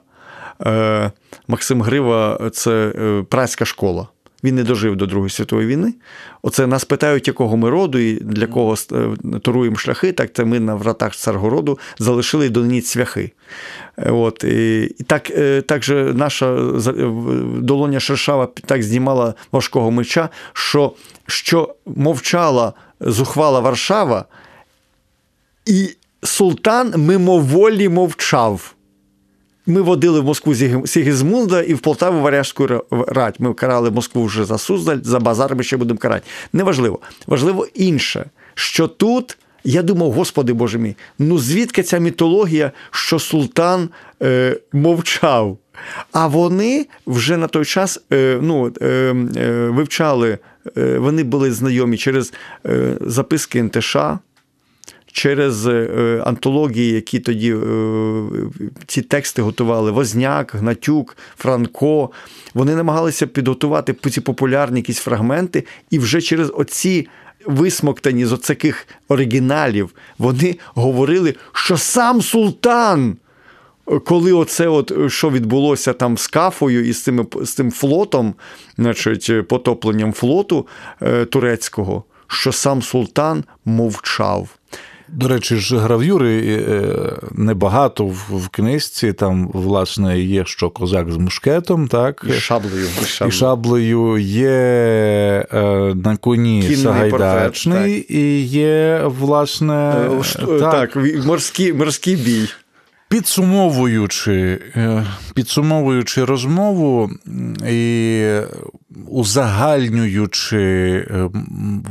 Е, 0.65 1.11
Максим 1.47 1.81
Грива 1.81 2.49
це 2.53 2.93
е, 2.95 3.23
праська 3.29 3.65
школа. 3.65 4.07
Він 4.45 4.55
не 4.55 4.63
дожив 4.63 4.95
до 4.95 5.05
Другої 5.05 5.29
світової 5.29 5.67
війни. 5.67 5.93
Оце 6.41 6.67
нас 6.67 6.85
питають, 6.85 7.27
якого 7.27 7.57
ми 7.57 7.69
роду 7.69 7.97
і 7.97 8.13
для 8.13 8.47
кого 8.47 8.75
е, 8.91 9.39
туруємо 9.39 9.75
шляхи. 9.75 10.11
Так 10.11 10.33
це 10.33 10.45
ми 10.45 10.59
на 10.59 10.75
вратах 10.75 11.15
Царгороду 11.15 11.79
залишили 11.99 12.49
донині 12.49 12.81
цвяхи. 12.81 13.31
От, 13.97 14.43
І 14.43 14.95
так 15.07 15.29
е, 15.29 15.61
так 15.61 15.83
же 15.83 16.13
наша 16.13 16.53
е, 16.55 16.91
долоня 17.57 17.99
Шершава 17.99 18.47
так 18.65 18.83
знімала 18.83 19.33
важкого 19.51 19.91
меча, 19.91 20.29
що 20.53 20.93
що 21.27 21.75
мовчала 21.85 22.73
зухвала 22.99 23.59
Варшава, 23.59 24.25
і 25.65 25.89
султан 26.23 26.93
мимоволі 26.97 27.89
мовчав. 27.89 28.74
Ми 29.67 29.81
водили 29.81 30.19
в 30.19 30.23
Москву 30.23 30.55
Сігізмунда 30.85 31.61
і 31.61 31.73
в 31.73 31.79
Полтаву 31.79 32.21
Варяжську 32.21 32.67
рать. 32.91 33.39
Ми 33.39 33.53
карали 33.53 33.91
Москву 33.91 34.25
вже 34.25 34.45
за 34.45 34.57
Суздаль, 34.57 34.97
за 35.03 35.19
базар 35.19 35.55
ми 35.55 35.63
ще 35.63 35.77
будемо 35.77 35.97
карати. 35.97 36.25
Неважливо. 36.53 36.99
Важливо 37.27 37.67
інше, 37.73 38.25
що 38.53 38.87
тут. 38.87 39.37
Я 39.67 39.81
думав, 39.81 40.11
Господи 40.11 40.53
Боже 40.53 40.77
мій, 40.77 40.95
ну 41.19 41.39
звідки 41.39 41.83
ця 41.83 41.97
мітологія, 41.97 42.71
що 42.91 43.19
султан 43.19 43.89
е, 44.23 44.57
мовчав? 44.73 45.57
А 46.11 46.27
вони 46.27 46.87
вже 47.07 47.37
на 47.37 47.47
той 47.47 47.65
час 47.65 48.01
е, 48.13 48.39
ну, 48.41 48.71
е, 48.81 48.85
е, 48.85 49.69
вивчали, 49.69 50.37
е, 50.77 50.97
вони 50.97 51.23
були 51.23 51.51
знайомі 51.51 51.97
через 51.97 52.33
е, 52.65 52.97
записки 53.01 53.63
НТШ, 53.63 53.97
через 55.15 55.67
е, 55.67 56.21
антології, 56.25 56.91
які 56.91 57.19
тоді 57.19 57.53
е, 57.53 57.57
ці 58.87 59.01
тексти 59.01 59.41
готували: 59.41 59.91
Возняк, 59.91 60.55
Гнатюк, 60.55 61.17
Франко. 61.37 62.09
Вони 62.53 62.75
намагалися 62.75 63.27
підготувати 63.27 63.95
ці 64.11 64.21
популярні 64.21 64.79
якісь 64.79 64.99
фрагменти, 64.99 65.65
і 65.89 65.99
вже 65.99 66.21
через 66.21 66.51
оці. 66.55 67.07
Висмоктані 67.45 68.25
з 68.25 68.31
оцяких 68.31 68.87
оригіналів, 69.07 69.95
вони 70.17 70.55
говорили, 70.75 71.35
що 71.53 71.77
сам 71.77 72.21
султан, 72.21 73.17
коли 74.05 74.33
оце, 74.33 74.67
от 74.67 75.11
що 75.11 75.29
відбулося 75.29 75.93
там 75.93 76.17
з 76.17 76.27
кафою 76.27 76.87
і 76.87 76.93
з 76.93 77.03
цим, 77.03 77.27
з 77.41 77.53
цим 77.53 77.71
флотом, 77.71 78.33
значить, 78.77 79.47
потопленням 79.47 80.13
флоту 80.13 80.67
е, 81.01 81.25
турецького, 81.25 82.03
що 82.27 82.51
сам 82.51 82.81
султан 82.81 83.43
мовчав. 83.65 84.49
До 85.07 85.27
речі, 85.27 85.55
ж 85.55 85.77
гравюри 85.77 86.63
е, 86.69 86.93
небагато 87.31 88.05
в 88.29 88.49
книжці. 88.51 89.13
Там, 89.13 89.49
власне, 89.53 90.19
є 90.19 90.45
що 90.45 90.69
козак 90.69 91.11
з 91.11 91.17
мушкетом, 91.17 91.87
так? 91.87 92.25
І 92.29 92.31
шаблею. 92.31 92.87
І 93.01 93.05
шаблею, 93.05 93.29
і 93.29 93.31
шаблею 93.31 94.17
є 94.17 94.49
е, 95.53 95.61
на 95.95 96.17
коні 96.17 96.61
Кінний 96.61 96.77
Сагайдачний, 96.77 97.75
портрет, 97.75 98.11
і 98.11 98.41
є, 98.41 99.01
власне, 99.05 99.93
е, 100.39 100.59
так, 100.59 100.93
так 100.93 101.25
морський, 101.25 101.73
морський 101.73 102.15
бій. 102.15 102.49
Підсумовуючи 103.09 104.61
підсумовуючи 105.33 106.25
розмову 106.25 107.11
і 107.69 108.25
узагальнюючи 109.07 110.99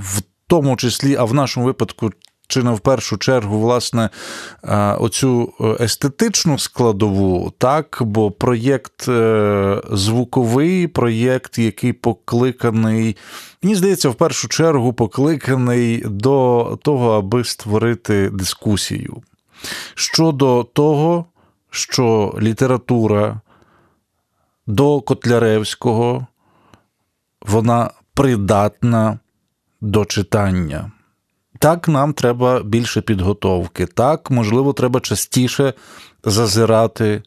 в 0.02 0.22
тому 0.46 0.76
числі, 0.76 1.16
а 1.16 1.24
в 1.24 1.34
нашому 1.34 1.66
випадку 1.66 2.10
чи 2.46 2.62
не 2.62 2.70
в 2.70 2.80
першу 2.80 3.16
чергу, 3.16 3.60
власне, 3.60 4.10
оцю 4.98 5.52
е, 5.60 5.84
естетичну 5.84 6.58
складову, 6.58 7.52
так, 7.58 7.98
бо 8.00 8.30
проєкт 8.30 9.08
е, 9.08 9.82
звуковий, 9.92 10.86
проєкт, 10.86 11.58
який 11.58 11.92
покликаний, 11.92 13.16
мені 13.62 13.74
здається, 13.74 14.08
в 14.08 14.14
першу 14.14 14.48
чергу 14.48 14.92
покликаний 14.92 16.02
до 16.06 16.78
того, 16.82 17.12
аби 17.12 17.44
створити 17.44 18.30
дискусію 18.30 19.22
щодо 19.94 20.64
того, 20.64 21.24
що 21.70 22.34
література 22.40 23.40
до 24.66 25.00
Котляревського 25.00 26.26
вона 27.40 27.90
придатна 28.14 29.18
до 29.80 30.04
читання. 30.04 30.92
Так, 31.64 31.88
нам 31.88 32.12
треба 32.12 32.62
більше 32.62 33.00
підготовки. 33.00 33.86
Так, 33.86 34.30
можливо, 34.30 34.72
треба 34.72 35.00
частіше 35.00 35.72
зазирати 36.24 37.22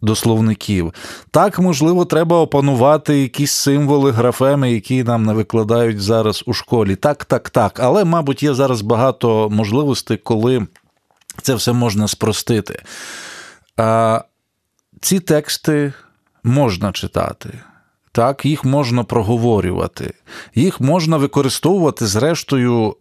до 0.00 0.16
словників. 0.16 0.92
Так, 1.30 1.58
можливо, 1.58 2.04
треба 2.04 2.38
опанувати 2.38 3.18
якісь 3.18 3.52
символи, 3.52 4.10
графеми, 4.10 4.72
які 4.72 5.04
нам 5.04 5.24
не 5.24 5.32
викладають 5.32 6.00
зараз 6.00 6.44
у 6.46 6.52
школі. 6.52 6.96
Так, 6.96 7.24
так, 7.24 7.50
так. 7.50 7.80
Але, 7.80 8.04
мабуть, 8.04 8.42
є 8.42 8.54
зараз 8.54 8.80
багато 8.80 9.50
можливостей, 9.50 10.16
коли 10.16 10.66
це 11.42 11.54
все 11.54 11.72
можна 11.72 12.08
спростити. 12.08 12.82
А 13.76 14.20
Ці 15.00 15.20
тексти 15.20 15.92
можна 16.44 16.92
читати. 16.92 17.60
Так, 18.12 18.44
їх 18.44 18.64
можна 18.64 19.04
проговорювати, 19.04 20.14
їх 20.54 20.80
можна 20.80 21.16
використовувати, 21.16 22.06
зрештою, 22.06 22.96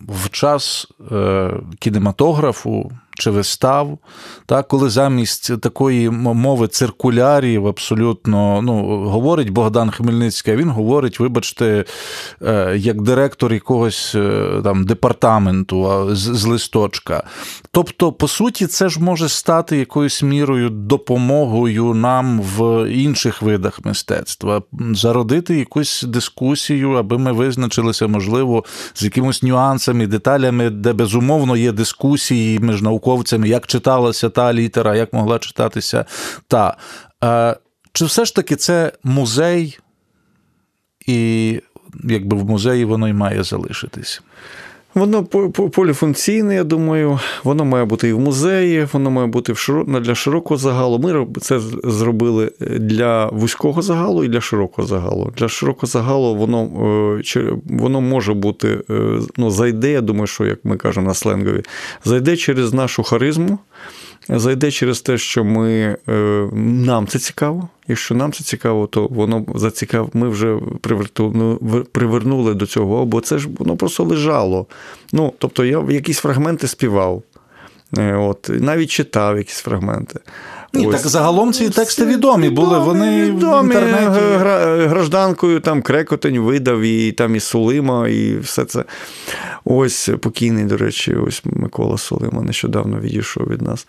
в 0.00 0.30
час 0.30 0.88
е, 1.12 1.50
кінематографу 1.78 2.92
чи 3.18 3.30
вистав, 3.30 3.98
так, 4.46 4.68
коли 4.68 4.90
замість 4.90 5.60
такої 5.60 6.10
мови 6.10 6.68
циркулярів 6.68 7.66
абсолютно 7.66 8.62
ну, 8.62 9.04
говорить 9.08 9.50
Богдан 9.50 9.90
Хмельницький, 9.90 10.54
а 10.54 10.56
він 10.56 10.70
говорить, 10.70 11.20
вибачте, 11.20 11.84
е, 12.42 12.76
як 12.78 13.02
директор 13.02 13.52
якогось 13.52 14.14
е, 14.14 14.60
там 14.64 14.84
департаменту 14.84 16.08
з, 16.12 16.18
з 16.18 16.44
листочка. 16.44 17.22
Тобто, 17.70 18.12
по 18.12 18.28
суті, 18.28 18.66
це 18.66 18.88
ж 18.88 19.00
може 19.00 19.28
стати 19.28 19.76
якоюсь 19.76 20.22
мірою 20.22 20.70
допомогою 20.70 21.94
нам 21.94 22.40
в 22.40 22.88
інших 22.90 23.42
видах 23.42 23.84
мистецтва, 23.84 24.62
зародити 24.92 25.58
якусь 25.58 26.02
дискусію, 26.02 26.92
аби 26.92 27.18
ми 27.18 27.32
визначилися, 27.32 28.06
можливо, 28.06 28.64
з 28.94 29.02
якимось 29.02 29.42
нюансами, 29.42 30.06
деталями, 30.06 30.70
де 30.70 30.92
безумовно 30.92 31.56
є 31.56 31.72
дискусії 31.72 32.58
між 32.58 32.82
науковцями, 33.06 33.48
як 33.48 33.66
читалася 33.66 34.30
та 34.30 34.52
літера, 34.52 34.96
як 34.96 35.12
могла 35.12 35.38
читатися 35.38 36.04
та. 36.48 36.76
Чи 37.92 38.04
все 38.04 38.24
ж 38.24 38.34
таки 38.34 38.56
це 38.56 38.92
музей, 39.04 39.78
і 41.06 41.60
якби 42.04 42.36
в 42.36 42.44
музеї 42.44 42.84
воно 42.84 43.08
й 43.08 43.12
має 43.12 43.42
залишитись? 43.42 44.22
Воно 44.96 45.24
поліфункційне, 45.50 46.54
я 46.54 46.64
думаю, 46.64 47.20
воно 47.44 47.64
має 47.64 47.84
бути 47.84 48.08
і 48.08 48.12
в 48.12 48.20
музеї, 48.20 48.86
воно 48.92 49.10
має 49.10 49.26
бути 49.26 49.54
для 49.86 50.14
широкого 50.14 50.58
загалу. 50.58 50.98
Ми 50.98 51.26
це 51.40 51.60
зробили 51.84 52.52
для 52.60 53.26
вузького 53.26 53.82
загалу 53.82 54.24
і 54.24 54.28
для 54.28 54.40
широкого 54.40 54.88
загалу. 54.88 55.32
Для 55.36 55.48
широкого 55.48 55.86
загалу 55.86 56.34
воно 56.34 56.62
е, 57.36 57.52
воно 57.66 58.00
може 58.00 58.34
бути, 58.34 58.80
е, 58.90 59.20
ну, 59.36 59.50
зайде, 59.50 59.92
я 59.92 60.00
думаю, 60.00 60.26
що 60.26 60.44
як 60.44 60.64
ми 60.64 60.76
кажемо 60.76 61.06
на 61.06 61.14
сленгові, 61.14 61.62
зайде 62.04 62.36
через 62.36 62.74
нашу 62.74 63.02
харизму 63.02 63.58
зайде 64.28 64.70
через 64.70 65.00
те, 65.00 65.18
що 65.18 65.44
ми, 65.44 65.96
е, 66.08 66.12
нам 66.52 67.06
це 67.06 67.18
цікаво. 67.18 67.68
Якщо 67.88 68.14
нам 68.14 68.32
це 68.32 68.44
цікаво, 68.44 68.86
то 68.86 69.06
воно 69.06 69.44
зацікав. 69.54 70.10
Ми 70.14 70.28
вже 70.28 70.58
привернули 71.92 72.54
до 72.54 72.66
цього, 72.66 73.06
бо 73.06 73.20
це 73.20 73.38
ж 73.38 73.48
воно 73.58 73.76
просто 73.76 74.04
лежало. 74.04 74.66
Ну, 75.12 75.32
Тобто 75.38 75.64
я 75.64 75.84
якісь 75.90 76.18
фрагменти 76.18 76.68
співав, 76.68 77.22
е, 77.98 78.14
от, 78.14 78.50
навіть 78.60 78.90
читав 78.90 79.38
якісь 79.38 79.60
фрагменти. 79.60 80.20
Ні, 80.76 80.86
Ось. 80.86 80.96
так 80.96 81.10
загалом 81.10 81.52
ці 81.52 81.70
тексти 81.70 82.06
відомі 82.06 82.50
були. 82.50 82.78
Вони 82.78 83.24
відомі, 83.24 83.68
в 83.68 83.72
інтернеті. 83.74 84.88
гражданкою 84.88 85.60
там 85.60 85.82
Крекотень 85.82 86.38
видав, 86.38 86.80
і 86.80 87.12
там 87.12 87.36
і 87.36 87.40
Сулима, 87.40 88.08
і 88.08 88.38
все 88.38 88.64
це. 88.64 88.84
Ось 89.64 90.10
покійний, 90.20 90.64
до 90.64 90.76
речі, 90.76 91.14
ось 91.14 91.42
Микола 91.44 91.98
Сулима 91.98 92.42
нещодавно 92.42 93.00
відійшов 93.00 93.48
від 93.48 93.62
нас. 93.62 93.86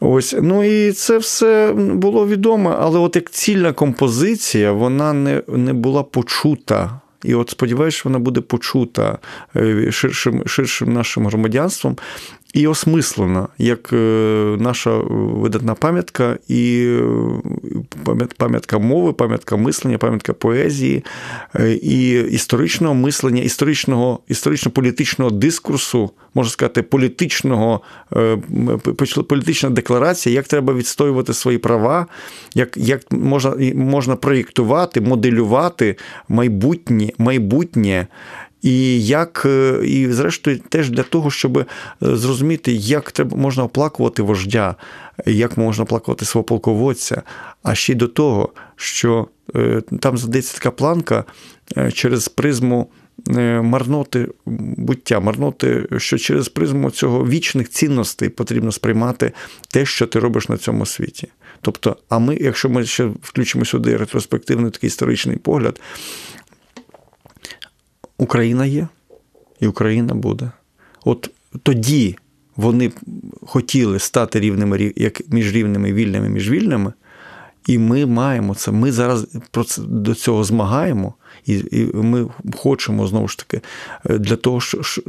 Ось, 0.00 0.34
ну 0.42 0.64
і 0.64 0.92
це 0.92 1.18
все 1.18 1.72
було 1.76 2.26
відомо, 2.26 2.76
але 2.80 2.98
от 2.98 3.16
як 3.16 3.30
цільна 3.30 3.72
композиція, 3.72 4.72
вона 4.72 5.12
не, 5.12 5.42
не 5.48 5.72
була 5.72 6.02
почута. 6.02 7.00
І 7.24 7.34
от 7.34 7.50
сподіваюся, 7.50 7.98
що 7.98 8.08
вона 8.08 8.18
буде 8.18 8.40
почута 8.40 9.18
е, 9.56 9.92
ширшим 9.92 10.42
ширшим 10.46 10.92
нашим 10.92 11.26
громадянством 11.26 11.96
і 12.54 12.66
осмислена 12.66 13.48
як 13.58 13.92
е, 13.92 13.96
наша 14.60 14.98
видатна 15.16 15.74
пам'ятка, 15.74 16.38
і 16.48 16.86
е, 18.08 18.26
пам'ятка 18.36 18.78
мови, 18.78 19.12
пам'ятка 19.12 19.56
мислення, 19.56 19.98
пам'ятка 19.98 20.32
поезії, 20.32 21.04
і 21.82 22.10
історичного 22.10 22.94
мислення, 22.94 23.42
історичного, 23.42 24.20
історично-політичного 24.28 25.30
дискурсу, 25.30 26.10
можна 26.34 26.50
сказати, 26.50 26.82
політичного, 26.82 27.80
політична 29.28 29.70
декларація, 29.70 30.34
як 30.34 30.48
треба 30.48 30.74
відстоювати 30.74 31.34
свої 31.34 31.58
права, 31.58 32.06
як 32.54 32.76
як 32.76 33.12
можна 33.12 33.54
можна 33.74 34.16
проєктувати, 34.16 35.00
моделювати 35.00 35.96
майбутнє 36.28 37.10
майбутнє. 37.18 38.06
І 38.64 39.06
як, 39.06 39.42
е, 39.46 39.80
і 39.84 40.12
зрештою, 40.12 40.58
теж 40.68 40.90
для 40.90 41.02
того, 41.02 41.30
щоб 41.30 41.58
е, 41.58 41.66
зрозуміти, 42.00 42.72
як 42.72 43.12
треба 43.12 43.36
можна 43.36 43.64
оплакувати 43.64 44.22
вождя, 44.22 44.74
як 45.26 45.56
можна 45.56 45.84
оплакувати 45.84 46.24
свого 46.24 46.44
полководця, 46.44 47.22
а 47.62 47.74
ще 47.74 47.92
й 47.92 47.96
до 47.96 48.08
того, 48.08 48.52
що 48.76 49.28
е, 49.56 49.82
там 50.00 50.18
задається 50.18 50.54
така 50.54 50.70
планка 50.70 51.24
через 51.92 52.28
призму. 52.28 52.88
Марноти 53.62 54.28
буття, 54.46 55.20
марноти, 55.20 55.86
що 55.96 56.18
через 56.18 56.48
призму 56.48 56.90
цього 56.90 57.26
вічних 57.26 57.68
цінностей 57.68 58.28
потрібно 58.28 58.72
сприймати 58.72 59.32
те, 59.70 59.86
що 59.86 60.06
ти 60.06 60.18
робиш 60.18 60.48
на 60.48 60.56
цьому 60.56 60.86
світі. 60.86 61.28
Тобто, 61.60 61.96
а 62.08 62.18
ми, 62.18 62.36
якщо 62.40 62.68
ми 62.68 62.84
ще 62.86 63.04
включимо 63.04 63.64
сюди 63.64 63.96
ретроспективний 63.96 64.70
такий 64.70 64.88
історичний 64.88 65.36
погляд, 65.36 65.80
Україна 68.18 68.66
є, 68.66 68.88
і 69.60 69.66
Україна 69.66 70.14
буде. 70.14 70.50
От 71.04 71.30
тоді 71.62 72.16
вони 72.56 72.92
хотіли 73.46 73.98
стати 73.98 74.40
рівними, 74.40 74.92
як 74.96 75.32
між 75.32 75.52
рівними, 75.52 75.92
вільними 75.92 76.28
між 76.28 76.50
вільними. 76.50 76.92
І 77.66 77.78
ми 77.78 78.06
маємо 78.06 78.54
це. 78.54 78.70
Ми 78.70 78.92
зараз 78.92 79.26
до 79.78 80.14
цього 80.14 80.44
змагаємо, 80.44 81.14
і 81.46 81.86
ми 81.94 82.28
хочемо 82.56 83.06
знову 83.06 83.28
ж 83.28 83.38
таки 83.38 83.60
для 84.04 84.36
того, 84.36 84.60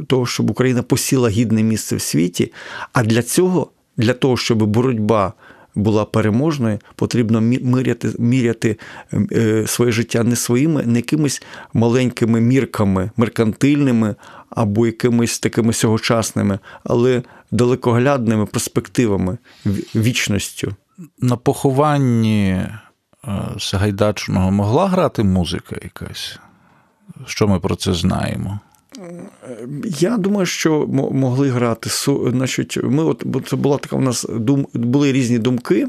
того, 0.06 0.26
щоб 0.26 0.50
Україна 0.50 0.82
посіла 0.82 1.28
гідне 1.28 1.62
місце 1.62 1.96
в 1.96 2.00
світі. 2.00 2.52
А 2.92 3.02
для 3.02 3.22
цього, 3.22 3.70
для 3.96 4.12
того, 4.12 4.36
щоб 4.36 4.62
боротьба 4.62 5.32
була 5.76 6.04
переможною, 6.04 6.78
потрібно 6.94 7.40
міряти 7.40 8.12
міряти 8.18 8.76
ем, 9.12 9.28
е, 9.32 9.66
своє 9.66 9.92
життя 9.92 10.22
не 10.22 10.36
своїми, 10.36 10.82
не 10.82 10.98
якимись 10.98 11.42
маленькими 11.72 12.40
мірками, 12.40 13.10
меркантильними 13.16 14.14
або 14.50 14.86
якимись 14.86 15.38
такими 15.38 15.72
сьогочасними, 15.72 16.58
але 16.84 17.22
далекоглядними 17.50 18.46
перспективами, 18.46 19.38
вічністю. 19.94 20.74
На 21.18 21.36
похованні 21.36 22.48
е, 22.48 22.68
Сагайдачного 23.58 24.50
могла 24.50 24.86
грати 24.86 25.22
музика 25.22 25.76
якась? 25.82 26.38
Що 27.26 27.48
ми 27.48 27.60
про 27.60 27.76
це 27.76 27.94
знаємо? 27.94 28.60
Я 29.84 30.16
думаю, 30.16 30.46
що 30.46 30.86
могли 31.12 31.48
грати. 31.48 31.90
Значить, 32.30 32.78
ми 32.82 33.04
от, 33.04 33.26
бо 33.26 33.40
це 33.40 33.56
була 33.56 33.78
така 33.78 33.96
у 33.96 34.00
нас 34.00 34.26
дум, 34.30 34.66
були 34.74 35.12
різні 35.12 35.38
думки, 35.38 35.88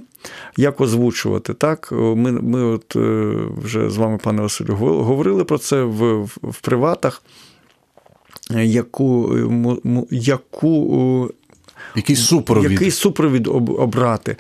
як 0.58 0.82
озвучувати. 0.82 1.54
Так? 1.54 1.92
Ми 1.92 2.32
ми 2.32 2.64
от 2.64 2.96
е, 2.96 3.34
вже 3.64 3.90
з 3.90 3.98
вами, 3.98 4.20
пане 4.24 4.42
Василю, 4.42 4.76
говорили 4.76 5.44
про 5.44 5.58
це 5.58 5.84
в, 5.84 6.24
в, 6.44 6.62
приватах, 6.62 7.24
яку, 8.52 9.38
яку 10.12 11.32
який 11.96 12.16
супровід 12.16 12.72
який 12.72 12.92
супровід 12.92 13.48
обрати. 13.48 14.36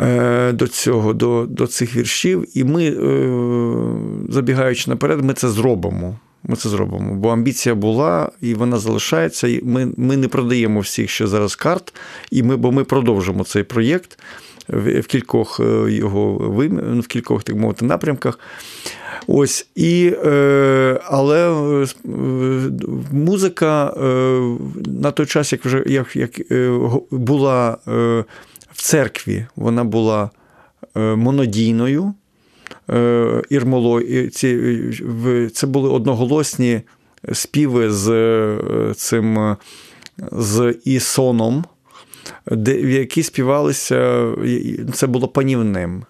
Е, 0.00 0.52
до 0.52 0.68
цього, 0.68 1.12
до 1.12 1.46
до 1.46 1.66
цих 1.66 1.96
віршів, 1.96 2.58
і 2.58 2.64
ми, 2.64 2.84
е, 2.84 4.32
забігаючи 4.32 4.90
наперед, 4.90 5.24
ми 5.24 5.34
це 5.34 5.48
зробимо. 5.48 6.18
Ми 6.48 6.56
це 6.56 6.68
зробимо. 6.68 7.14
Бо 7.14 7.28
амбіція 7.28 7.74
була 7.74 8.30
і 8.40 8.54
вона 8.54 8.78
залишається. 8.78 9.48
І 9.48 9.60
Ми 9.64 9.92
ми 9.96 10.16
не 10.16 10.28
продаємо 10.28 10.80
всіх 10.80 11.10
ще 11.10 11.26
зараз 11.26 11.56
карт, 11.56 11.94
і 12.30 12.42
ми, 12.42 12.56
бо 12.56 12.72
ми 12.72 12.84
продовжимо 12.84 13.44
цей 13.44 13.62
проєкт 13.62 14.18
в, 14.68 15.02
кількох 15.02 15.60
е, 15.60 15.92
його 15.92 16.32
в 17.02 17.06
кількох 17.06 17.42
так 17.42 17.56
мовити 17.56 17.84
напрямках. 17.84 18.38
Ось 19.26 19.68
і, 19.74 20.14
е, 20.24 21.00
Але 21.04 21.50
е, 21.50 21.86
музика 23.12 23.94
на 24.86 25.10
той 25.10 25.26
час, 25.26 25.52
як 25.52 25.64
вже 25.64 25.84
як, 25.86 26.16
як 26.16 26.32
була 27.10 27.78
в 28.72 28.82
церкві, 28.82 29.46
вона 29.56 29.84
була 29.84 30.30
монодійною. 30.94 32.14
Е, 32.90 33.42
Ірмоло, 33.50 34.02
це 35.52 35.66
були 35.66 35.90
одноголосні 35.90 36.80
співи 37.32 37.90
з 37.90 38.10
е, 38.10 38.94
цим 38.96 39.56
з 40.32 40.74
Ісоном, 40.84 41.64
де, 42.46 42.80
які 42.80 43.22
співалися, 43.22 44.28
це 44.94 45.06
було 45.06 45.28
панівним. 45.28 46.04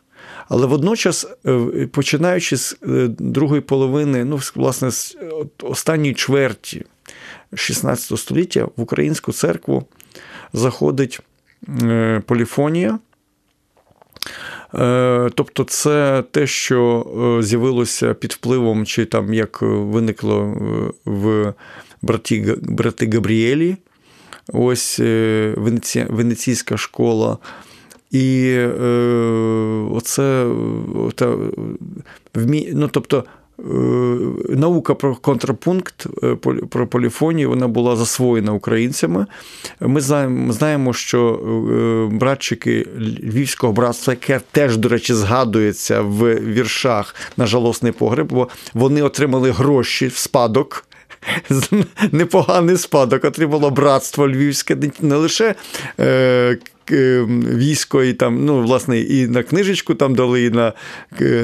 Але 0.48 0.66
водночас, 0.66 1.26
е, 1.46 1.86
починаючи 1.92 2.56
з 2.56 2.76
другої 3.18 3.60
половини, 3.60 4.24
ну, 4.24 4.40
власне, 4.54 4.90
з 4.90 5.16
останньої 5.62 6.14
чверті 6.14 6.84
16 7.54 8.18
століття 8.18 8.68
в 8.76 8.80
українську 8.82 9.32
церкву 9.32 9.84
заходить 10.52 11.20
поліфонія. 12.26 12.98
Е, 14.78 15.30
тобто, 15.34 15.64
це 15.64 16.24
те, 16.30 16.46
що 16.46 17.06
е, 17.38 17.42
з'явилося 17.42 18.14
під 18.14 18.32
впливом, 18.32 18.86
чи 18.86 19.04
там 19.04 19.34
як 19.34 19.62
виникло 19.62 20.42
е, 20.42 20.92
в 21.04 21.54
браті, 22.02 22.54
брати 22.62 23.10
Габріелі. 23.12 23.76
ось 24.52 24.98
Венеці... 25.56 26.06
Венеційська 26.08 26.76
школа. 26.76 27.38
І 28.10 28.52
е, 28.56 28.86
оце 29.92 30.46
та, 31.14 31.36
вмі... 32.34 32.70
ну, 32.74 32.88
тобто, 32.88 33.24
наука 34.48 34.94
про 34.94 35.14
контрапункт, 35.14 36.06
е, 36.22 36.36
про 36.70 36.86
поліфонію, 36.86 37.48
вона 37.48 37.68
була 37.68 37.96
засвоєна 37.96 38.52
українцями. 38.52 39.26
Ми 39.80 40.00
знаємо, 40.50 40.92
що 40.92 41.32
е, 41.32 42.16
братчики 42.16 42.86
Львівського 42.98 43.72
братства, 43.72 44.12
яке 44.12 44.40
теж, 44.52 44.76
до 44.76 44.88
речі, 44.88 45.14
згадується 45.14 46.00
в 46.00 46.34
віршах 46.34 47.14
на 47.36 47.46
жалосний 47.46 47.92
погреб, 47.92 48.26
бо 48.32 48.48
вони 48.74 49.02
отримали 49.02 49.50
гроші 49.50 50.06
в 50.06 50.16
спадок. 50.16 50.86
Непоганий 52.12 52.76
спадок 52.76 53.24
отримало 53.24 53.70
братство 53.70 54.28
львівське, 54.28 54.76
не 55.00 55.16
лише 55.16 55.54
е, 56.00 56.58
військо, 56.90 58.02
і 58.02 58.12
там, 58.12 58.44
ну, 58.44 58.62
власне, 58.62 59.00
і 59.00 59.26
на 59.26 59.42
книжечку 59.42 59.94
там 59.94 60.14
дали, 60.14 60.44
і 60.44 60.50
на 60.50 60.72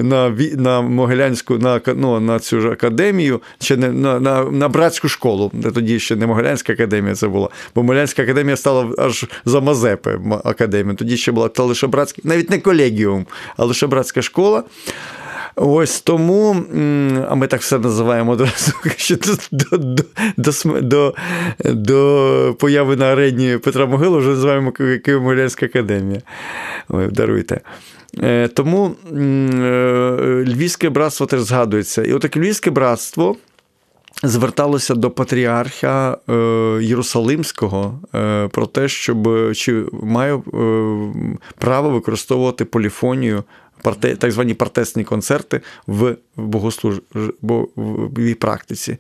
на, 0.03 0.31
на 0.57 0.81
Могилянську, 0.81 1.59
на 1.59 1.81
ну, 1.87 2.21
на 2.21 2.39
цю 2.39 2.61
ж 2.61 2.71
академію, 2.71 3.41
чи 3.59 3.77
на 3.77 4.21
на, 4.21 4.45
на 4.45 4.69
братську 4.69 5.09
школу, 5.09 5.51
де 5.55 5.71
тоді 5.71 6.01
ще 6.01 6.17
не 6.17 6.27
Могилянська 6.27 6.73
академія 6.73 7.15
це 7.15 7.29
була, 7.29 7.49
бо 7.75 7.83
Могилянська 7.83 8.23
академія 8.23 8.57
стала 8.57 8.95
аж 8.99 9.25
за 9.45 9.61
Мазепи 9.61 10.21
академія. 10.45 10.95
Тоді 10.95 11.17
ще 11.17 11.33
була 11.33 11.49
та 11.49 11.63
лише 11.63 11.87
братська, 11.87 12.23
навіть 12.25 12.51
не 12.51 12.59
колегіум, 12.59 13.27
а 13.57 13.65
лише 13.65 13.87
братська 13.87 14.23
школа. 14.23 14.65
Ось 15.57 16.01
тому, 16.01 16.57
а 17.29 17.35
ми 17.35 17.47
так 17.47 17.61
все 17.61 17.79
називаємо 17.79 18.33
одразу, 18.33 18.73
що 18.97 19.17
до 19.17 19.77
до, 19.79 19.95
до, 20.37 20.81
до, 20.81 21.15
до 21.65 22.57
появи 22.59 22.97
на 22.97 23.13
арені 23.13 23.59
Петра 23.59 23.87
Могилу 23.87 24.19
вже 24.19 24.29
називаємо 24.29 24.71
Києво-Могилянська 24.71 25.65
академія. 25.65 26.21
Ой, 26.89 27.09
даруйте. 27.09 27.61
Е, 28.23 28.49
тому 28.49 28.95
е, 29.13 30.45
Львівське 30.49 30.91
братство 30.91 31.27
теж 31.27 31.41
згадується. 31.41 32.03
І 32.03 32.13
отаке 32.13 32.41
Львівське 32.41 32.71
братство. 32.71 33.37
Зверталося 34.25 34.95
до 34.95 35.11
патріарха 35.11 36.19
е, 36.29 36.33
Єрусалимського 36.83 38.01
про 38.51 38.67
те, 38.67 38.89
щоб 38.89 39.29
чи 39.55 39.85
маю 39.93 40.43
право 41.59 41.91
використовувати 41.91 42.65
поліфонію 42.65 43.45
так 44.19 44.33
звані 44.33 44.55
партесні 44.55 45.05
концерти 45.05 45.61
в 45.87 46.17
богослужбовій 46.37 48.35
практиці. 48.35 48.97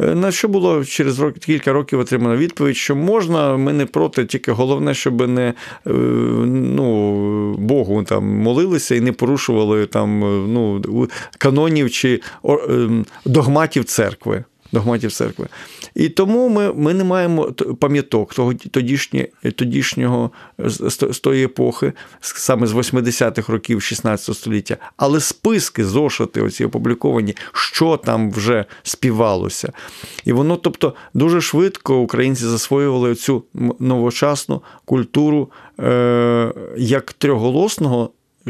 Е, 0.00 0.14
на 0.14 0.32
що 0.32 0.48
було 0.48 0.84
через 0.84 1.18
рок, 1.18 1.38
кілька 1.38 1.72
років 1.72 2.00
отримана 2.00 2.36
відповідь, 2.36 2.76
що 2.76 2.96
можна, 2.96 3.56
ми 3.56 3.72
не 3.72 3.86
проти, 3.86 4.24
тільки 4.24 4.52
головне, 4.52 4.94
щоб 4.94 5.28
не 5.28 5.48
е, 5.86 5.90
ну, 6.46 7.54
Богу 7.54 8.02
там 8.02 8.24
молилися 8.24 8.94
і 8.94 9.00
не 9.00 9.12
порушували 9.12 9.86
там 9.86 10.20
ну, 10.52 11.08
канонів 11.38 11.90
чи 11.90 12.20
ем, 12.44 13.06
догматів 13.24 13.84
церкви 13.84 14.44
догматів 14.72 15.12
церкви. 15.12 15.46
І 15.96 16.08
тому 16.08 16.48
ми 16.48 16.72
ми 16.72 16.94
не 16.94 17.04
маємо 17.04 17.52
пам'яток 17.80 18.34
того 18.34 18.54
тодішнє, 18.54 19.28
тодішнього 19.56 20.30
з 20.58 21.20
тої 21.20 21.44
епохи, 21.44 21.92
саме 22.20 22.66
з 22.66 22.74
80-х 22.74 23.52
років 23.52 23.82
16 23.82 24.36
століття, 24.36 24.76
але 24.96 25.20
списки, 25.20 25.84
зошити, 25.84 26.42
оці 26.42 26.64
опубліковані, 26.64 27.36
що 27.52 27.96
там 27.96 28.30
вже 28.30 28.64
співалося. 28.82 29.72
І 30.24 30.32
воно, 30.32 30.56
тобто, 30.56 30.94
дуже 31.14 31.40
швидко 31.40 31.98
українці 31.98 32.44
засвоювали 32.44 33.14
цю 33.14 33.44
новочасну 33.78 34.62
культуру 34.84 35.50
е, 35.80 36.52
як 36.76 37.12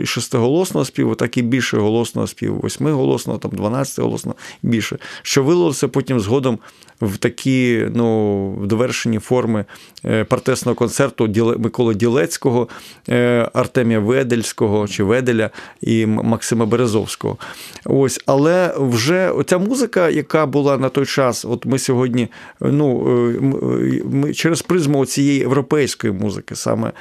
шестиголосного 0.05 0.85
співу, 0.85 1.15
так 1.15 1.37
і 1.37 1.43
більше 1.43 1.79
голосного 1.79 2.27
співу, 2.27 2.61
восьмиголосного, 2.61 3.39
там 3.39 3.51
дванадцятиголосного 3.51 4.37
більше, 4.63 4.99
що 5.23 5.43
вилилося 5.43 5.89
потім 5.89 6.21
згодом 6.21 6.59
в 7.01 7.17
такі 7.17 7.87
ну, 7.95 8.59
довершені 8.65 9.19
форми 9.19 9.65
е, 10.05 10.25
партесного 10.25 10.77
концерту 10.77 11.55
Миколи 11.59 11.95
Ділецького, 11.95 12.69
е, 13.09 13.51
Артемія 13.55 14.01
Ведельського 14.01 14.89
чи 14.89 15.05
Веделя 15.05 15.51
і 15.81 16.07
Максима 16.07 16.67
Березовського. 16.67 17.37
Ось, 17.85 18.21
Але 18.27 18.75
вже 18.79 19.33
ця 19.47 19.59
музика, 19.59 20.09
яка 20.09 20.47
була 20.47 20.79
на 20.79 20.89
той 20.89 21.07
час, 21.07 21.45
от 21.45 21.67
ми 21.67 21.79
сьогодні 21.79 22.29
ну, 22.61 23.09
е, 23.29 24.03
ми 24.11 24.35
через 24.35 24.63
призму 24.63 25.07
цієї 25.07 25.39
європейської 25.39 26.13
музики, 26.13 26.57
саме 26.57 26.93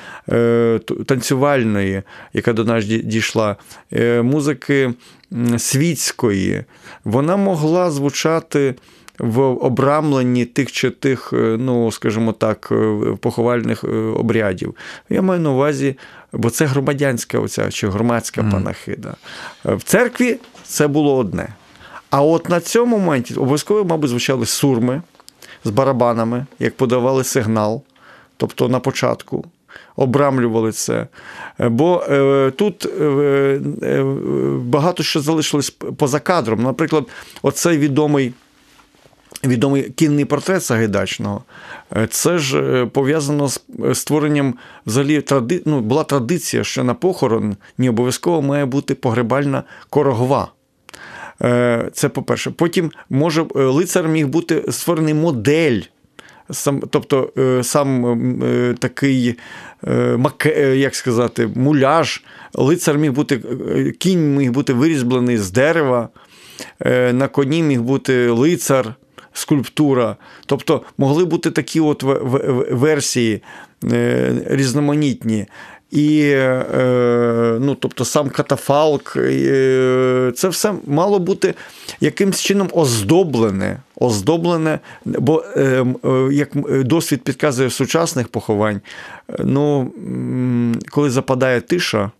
танцювальної, 1.05 2.01
яка 2.33 2.53
до 2.53 2.63
нас 2.63 2.84
дійшла, 2.85 3.55
музики 4.23 4.93
світської, 5.57 6.63
вона 7.03 7.37
могла 7.37 7.91
звучати 7.91 8.75
в 9.19 9.39
обрамленні 9.41 10.45
тих 10.45 10.71
чи 10.71 10.89
тих, 10.89 11.33
е, 11.33 11.57
ну 11.59 11.91
скажімо 11.91 12.31
так, 12.31 12.69
е, 12.71 12.97
поховальних 13.19 13.83
е, 13.83 13.87
обрядів. 13.97 14.75
Я 15.09 15.21
маю 15.21 15.41
на 15.41 15.51
увазі, 15.51 15.97
бо 16.33 16.49
це 16.49 16.65
громадянська 16.65 17.39
оця 17.39 17.71
чи 17.71 17.89
громадська 17.89 18.41
mm. 18.41 18.51
панахида. 18.51 19.15
В 19.65 19.83
церкві 19.83 20.37
це 20.63 20.87
було 20.87 21.17
одне. 21.17 21.47
А 22.09 22.21
от 22.21 22.49
на 22.49 22.59
цьому 22.59 22.97
моменті 22.97 23.33
обов'язково, 23.33 23.85
мабуть, 23.85 24.09
звучали 24.09 24.45
сурми 24.45 25.01
з 25.63 25.69
барабанами, 25.69 26.45
як 26.59 26.77
подавали 26.77 27.23
сигнал, 27.23 27.83
тобто 28.37 28.69
на 28.69 28.79
початку. 28.79 29.45
Обрамлювали 29.95 30.71
це. 30.71 31.07
Бо 31.59 32.03
е, 32.09 32.51
тут 32.55 32.85
е, 32.85 33.03
е, 33.83 34.03
багато 34.57 35.03
що 35.03 35.21
залишилось 35.21 35.69
поза 35.69 36.19
кадром. 36.19 36.63
Наприклад, 36.63 37.05
оцей 37.41 37.77
відомий 37.77 38.33
відомий 39.43 39.83
кінний 39.83 40.25
портрет 40.25 40.63
Сагайдачного. 40.63 41.43
Е, 41.95 42.07
це 42.07 42.37
ж 42.37 42.59
е, 42.61 42.85
пов'язано 42.85 43.47
з 43.47 43.61
створенням 43.93 44.53
взагалі 44.85 45.21
тради... 45.21 45.61
ну, 45.65 45.81
була 45.81 46.03
традиція, 46.03 46.63
що 46.63 46.83
на 46.83 46.93
похорон 46.93 47.55
не 47.77 47.89
обов'язково 47.89 48.41
має 48.41 48.65
бути 48.65 48.95
погребальна 48.95 49.63
корогва. 49.89 50.47
Е, 51.41 51.89
це 51.93 52.09
по-перше. 52.09 52.51
Потім 52.51 52.91
може 53.09 53.45
лицар 53.55 54.07
міг 54.07 54.27
бути 54.27 54.63
створений 54.71 55.13
модель. 55.13 55.81
Сам, 56.51 56.81
Тобто 56.89 57.31
сам 57.63 58.75
такий, 58.79 59.35
як 60.75 60.95
сказати, 60.95 61.49
муляж, 61.55 62.23
лицар 62.53 62.97
міг 62.97 63.11
бути, 63.11 63.41
кінь 63.99 64.35
міг 64.35 64.51
бути 64.51 64.73
вирізблений 64.73 65.37
з 65.37 65.51
дерева, 65.51 66.09
на 67.13 67.27
коні 67.27 67.63
міг 67.63 67.81
бути 67.81 68.29
лицар, 68.29 68.95
скульптура. 69.33 70.15
Тобто 70.45 70.81
могли 70.97 71.25
бути 71.25 71.51
такі 71.51 71.79
от 71.79 72.03
версії 72.71 73.41
е, 73.91 74.33
різноманітні. 74.45 75.45
І 75.95 76.21
е, 76.29 77.57
ну, 77.61 77.75
тобто 77.75 78.05
сам 78.05 78.29
катафалк, 78.29 79.13
е, 79.17 80.31
це 80.35 80.47
все 80.47 80.73
мало 80.85 81.19
бути 81.19 81.53
якимсь 81.99 82.41
чином 82.41 82.69
оздоблене, 82.73 83.77
оздоблене, 83.95 84.79
бо 85.05 85.43
як 86.31 86.49
досвід 86.85 87.23
підказує 87.23 87.69
сучасних 87.69 88.27
поховань, 88.27 88.81
ну, 89.39 89.91
коли 90.91 91.09
западає 91.09 91.61
тиша, 91.61 92.11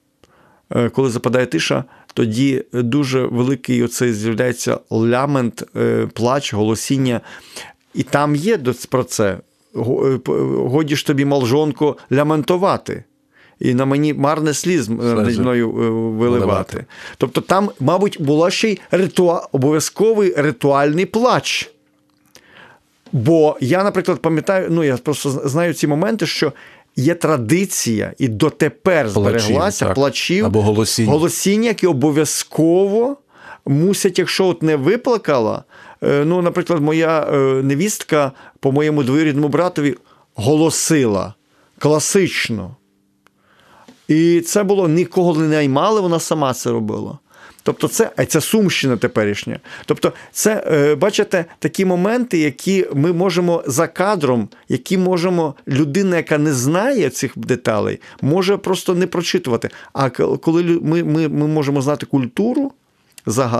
коли 0.93 1.09
западає 1.09 1.45
тиша, 1.45 1.83
тоді 2.13 2.63
дуже 2.73 3.25
великий 3.25 3.83
оцей 3.83 4.13
з'являється 4.13 4.79
лямент, 4.91 5.63
е, 5.75 6.07
плач, 6.13 6.53
голосіння. 6.53 7.21
І 7.93 8.03
там 8.03 8.35
є 8.35 8.59
про 8.89 9.03
це. 9.03 9.37
Е, 9.75 10.19
годі 10.57 10.95
ж 10.95 11.07
тобі, 11.07 11.25
молжонко, 11.25 11.97
ляментувати. 12.11 13.03
І 13.59 13.73
на 13.73 13.85
мені 13.85 14.13
марне 14.13 14.53
сліз 14.53 14.89
над 14.89 15.39
мною 15.39 15.69
е, 15.69 15.89
виливати. 16.19 16.85
Тобто 17.17 17.41
там, 17.41 17.69
мабуть, 17.79 18.17
була 18.21 18.51
ще 18.51 18.69
й 18.69 18.79
ритуал, 18.91 19.47
обов'язковий 19.51 20.33
ритуальний 20.37 21.05
плач. 21.05 21.71
Бо 23.11 23.57
я, 23.61 23.83
наприклад, 23.83 24.21
пам'ятаю, 24.21 24.67
ну 24.69 24.83
я 24.83 24.97
просто 24.97 25.29
знаю 25.29 25.73
ці 25.73 25.87
моменти, 25.87 26.25
що 26.25 26.53
є 26.95 27.15
традиція, 27.15 28.13
і 28.17 28.27
дотепер 28.27 29.09
збереглася 29.09 29.85
плачів, 29.85 29.95
плачів 29.95 30.45
або 30.45 30.61
голосіння. 30.61 31.11
голосіння, 31.11 31.67
які 31.67 31.87
обов'язково 31.87 33.17
мусять, 33.65 34.19
якщо 34.19 34.45
от 34.45 34.63
не 34.63 34.75
виплакала. 34.75 35.63
Е, 36.03 36.23
ну, 36.25 36.41
наприклад, 36.41 36.81
моя 36.81 37.27
е, 37.33 37.37
невістка 37.63 38.31
по 38.59 38.71
моєму 38.71 39.03
двоюрідному 39.03 39.47
братові 39.47 39.95
голосила 40.35 41.33
класично. 41.79 42.75
І 44.07 44.41
це 44.41 44.63
було 44.63 44.87
нікого 44.87 45.41
не 45.41 45.47
наймали, 45.47 46.01
вона 46.01 46.19
сама 46.19 46.53
це 46.53 46.71
робила. 46.71 47.17
Тобто, 47.65 47.87
це 47.87 48.11
а 48.17 48.25
це 48.25 48.41
Сумщина 48.41 48.97
теперішня. 48.97 49.59
Тобто, 49.85 50.13
це 50.31 50.63
е, 50.67 50.95
бачите 50.95 51.45
такі 51.59 51.85
моменти, 51.85 52.37
які 52.37 52.87
ми 52.93 53.13
можемо 53.13 53.63
за 53.67 53.87
кадром, 53.87 54.49
які 54.69 54.97
можемо 54.97 55.55
людина, 55.67 56.17
яка 56.17 56.37
не 56.37 56.53
знає 56.53 57.09
цих 57.09 57.37
деталей, 57.37 57.99
може 58.21 58.57
просто 58.57 58.95
не 58.95 59.07
прочитувати. 59.07 59.69
А 59.93 60.09
коли 60.09 60.63
ми, 60.63 61.03
ми, 61.03 61.27
ми 61.27 61.47
можемо 61.47 61.81
знати 61.81 62.05
культуру 62.05 62.71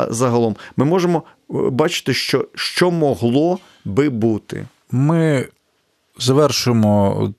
загалом, 0.09 0.55
ми 0.77 0.85
можемо 0.85 1.23
е, 1.49 1.53
бачити, 1.69 2.13
що, 2.13 2.47
що 2.55 2.91
могло 2.91 3.59
би 3.85 4.09
бути. 4.09 4.65
Ми 4.91 5.47
завершимо, 6.19 7.33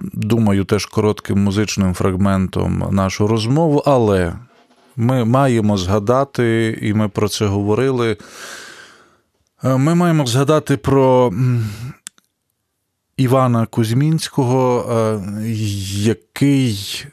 думаю, 0.00 0.64
теж 0.64 0.86
коротким 0.86 1.44
музичним 1.44 1.94
фрагментом 1.94 2.88
нашу 2.90 3.26
розмову, 3.26 3.82
але 3.86 4.32
ми 4.96 5.24
маємо 5.24 5.76
згадати, 5.76 6.78
і 6.82 6.94
ми 6.94 7.08
про 7.08 7.28
це 7.28 7.46
говорили. 7.46 8.16
Е, 9.64 9.76
ми 9.76 9.94
маємо 9.94 10.26
згадати 10.26 10.76
про 10.76 11.32
Івана 13.16 13.66
Кузьмінського, 13.66 14.86
е, 14.92 15.20
який 16.02 17.04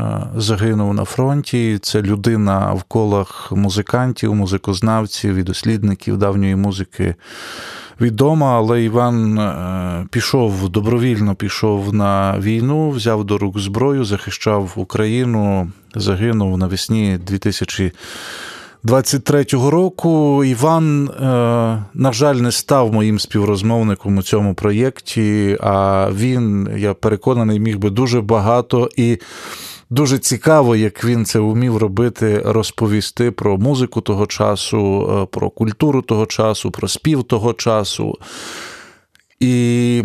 е, 0.00 0.22
загинув 0.36 0.94
на 0.94 1.04
фронті. 1.04 1.78
Це 1.82 2.02
людина 2.02 2.72
в 2.72 2.82
колах 2.82 3.52
музикантів, 3.52 4.34
музикознавців 4.34 5.34
і 5.34 5.42
дослідників 5.42 6.16
давньої 6.16 6.56
музики 6.56 7.14
відома, 8.02 8.56
але 8.56 8.84
Іван 8.84 9.38
е, 9.38 10.06
пішов 10.10 10.68
добровільно 10.68 11.34
пішов 11.34 11.94
на 11.94 12.38
війну, 12.38 12.90
взяв 12.90 13.24
до 13.24 13.38
рук 13.38 13.58
зброю, 13.58 14.04
захищав 14.04 14.72
Україну, 14.76 15.70
загинув 15.94 16.58
навесні 16.58 17.18
2023 17.26 19.44
року. 19.52 20.44
Іван, 20.44 21.08
е, 21.08 21.12
на 21.94 22.12
жаль, 22.12 22.34
не 22.34 22.52
став 22.52 22.92
моїм 22.92 23.18
співрозмовником 23.18 24.18
у 24.18 24.22
цьому 24.22 24.54
проєкті, 24.54 25.58
а 25.60 26.08
він, 26.12 26.68
я 26.76 26.94
переконаний, 26.94 27.60
міг 27.60 27.78
би 27.78 27.90
дуже 27.90 28.20
багато 28.20 28.90
і. 28.96 29.18
Дуже 29.92 30.18
цікаво, 30.18 30.76
як 30.76 31.04
він 31.04 31.24
це 31.24 31.38
вмів 31.38 31.76
робити, 31.76 32.42
розповісти 32.44 33.30
про 33.30 33.58
музику 33.58 34.00
того 34.00 34.26
часу, 34.26 35.10
е, 35.22 35.26
про 35.26 35.50
культуру 35.50 36.02
того 36.02 36.26
часу, 36.26 36.70
про 36.70 36.88
спів 36.88 37.24
того 37.24 37.52
часу. 37.52 38.18
І 39.40 40.04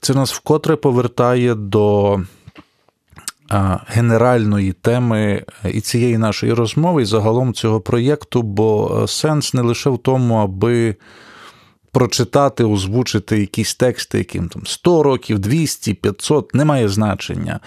це 0.00 0.14
нас 0.14 0.32
вкотре 0.32 0.76
повертає 0.76 1.54
до 1.54 2.20
генеральної 3.86 4.72
теми 4.72 5.44
і 5.64 5.80
цієї 5.80 6.18
нашої 6.18 6.52
розмови, 6.52 7.02
і 7.02 7.04
загалом 7.04 7.54
цього 7.54 7.80
проєкту, 7.80 8.42
бо 8.42 9.00
е, 9.02 9.08
сенс 9.08 9.54
не 9.54 9.62
лише 9.62 9.90
в 9.90 9.98
тому, 9.98 10.34
аби. 10.34 10.96
Прочитати, 11.94 12.64
озвучити 12.64 13.40
якісь 13.40 13.74
тексти, 13.74 14.18
яким 14.18 14.48
там 14.48 14.66
100 14.66 15.02
років, 15.02 15.38
200, 15.38 15.94
500, 15.94 16.54
немає 16.54 16.88
значення. 16.88 17.60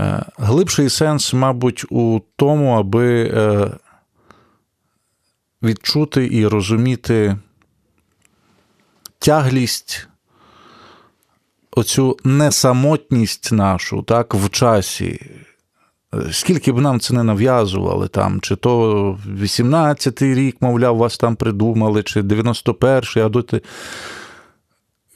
Е, 0.00 0.22
глибший 0.38 0.88
сенс, 0.88 1.32
мабуть, 1.32 1.84
у 1.90 2.20
тому, 2.36 2.70
аби 2.70 3.32
е, 3.34 3.70
відчути 5.62 6.28
і 6.32 6.46
розуміти 6.46 7.36
тяглість, 9.18 10.08
оцю 11.70 12.16
несамотність 12.24 13.52
нашу 13.52 14.02
так, 14.02 14.34
в 14.34 14.50
часі. 14.50 15.30
Скільки 16.32 16.72
б 16.72 16.78
нам 16.78 17.00
це 17.00 17.14
не 17.14 17.22
нав'язували, 17.22 18.08
там, 18.08 18.40
чи 18.40 18.56
то 18.56 19.18
18-й 19.40 20.34
рік, 20.34 20.56
мовляв, 20.60 20.96
вас 20.96 21.18
там 21.18 21.36
придумали, 21.36 22.02
чи 22.02 22.22
91-й, 22.22 23.20
а 23.20 23.28
доти 23.28 23.62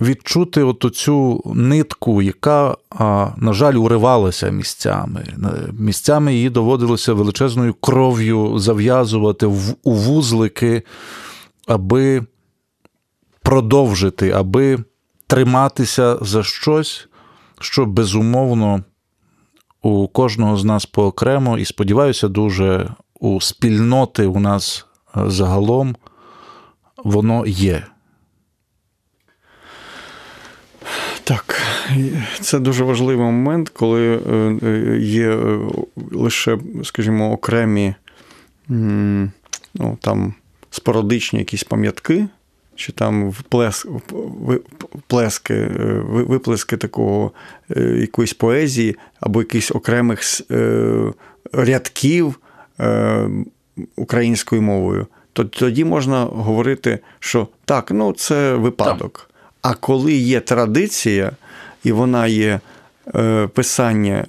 відчути 0.00 0.62
от 0.62 0.94
цю 0.94 1.42
нитку, 1.54 2.22
яка, 2.22 2.76
на 3.36 3.52
жаль, 3.52 3.74
уривалася 3.74 4.50
місцями. 4.50 5.26
Місцями 5.72 6.34
її 6.34 6.50
доводилося 6.50 7.12
величезною 7.12 7.74
кров'ю 7.74 8.58
зав'язувати 8.58 9.46
у 9.82 9.92
вузлики, 9.92 10.82
аби 11.66 12.26
продовжити, 13.42 14.30
аби 14.30 14.78
триматися 15.26 16.18
за 16.20 16.42
щось, 16.42 17.08
що 17.60 17.86
безумовно 17.86 18.84
у 19.82 20.08
кожного 20.08 20.56
з 20.56 20.64
нас 20.64 20.86
поокремо, 20.86 21.58
і 21.58 21.64
сподіваюся, 21.64 22.28
дуже 22.28 22.90
у 23.20 23.40
спільноти 23.40 24.26
у 24.26 24.40
нас 24.40 24.86
загалом 25.14 25.96
воно 27.04 27.46
є. 27.46 27.86
Так, 31.24 31.60
це 32.40 32.58
дуже 32.58 32.84
важливий 32.84 33.26
момент, 33.26 33.68
коли 33.68 34.16
е, 34.16 34.20
е, 34.62 34.98
є 35.00 35.30
е, 35.30 35.58
лише, 36.12 36.58
скажімо, 36.84 37.32
окремі 37.32 37.94
ну, 39.74 39.98
там, 40.00 40.34
спорадичні 40.70 41.38
якісь 41.38 41.64
пам'ятки, 41.64 42.26
чи 42.74 42.92
там 42.92 43.30
вплеск, 43.30 43.86
вплески, 44.94 45.54
виплески 46.08 46.76
такого 46.76 47.32
якоїсь 47.76 48.34
поезії 48.34 48.96
або 49.20 49.40
якихось 49.40 49.70
окремих 49.70 50.20
рядків 51.52 52.40
українською 53.96 54.62
мовою, 54.62 55.06
то 55.32 55.44
тоді 55.44 55.84
можна 55.84 56.24
говорити, 56.24 56.98
що 57.18 57.48
так, 57.64 57.90
ну 57.90 58.12
це 58.12 58.54
випадок. 58.54 59.30
А 59.64 59.74
коли 59.74 60.12
є 60.12 60.40
традиція, 60.40 61.32
і 61.84 61.92
вона 61.92 62.26
є 62.26 62.60
е, 63.14 63.46
писання 63.46 64.26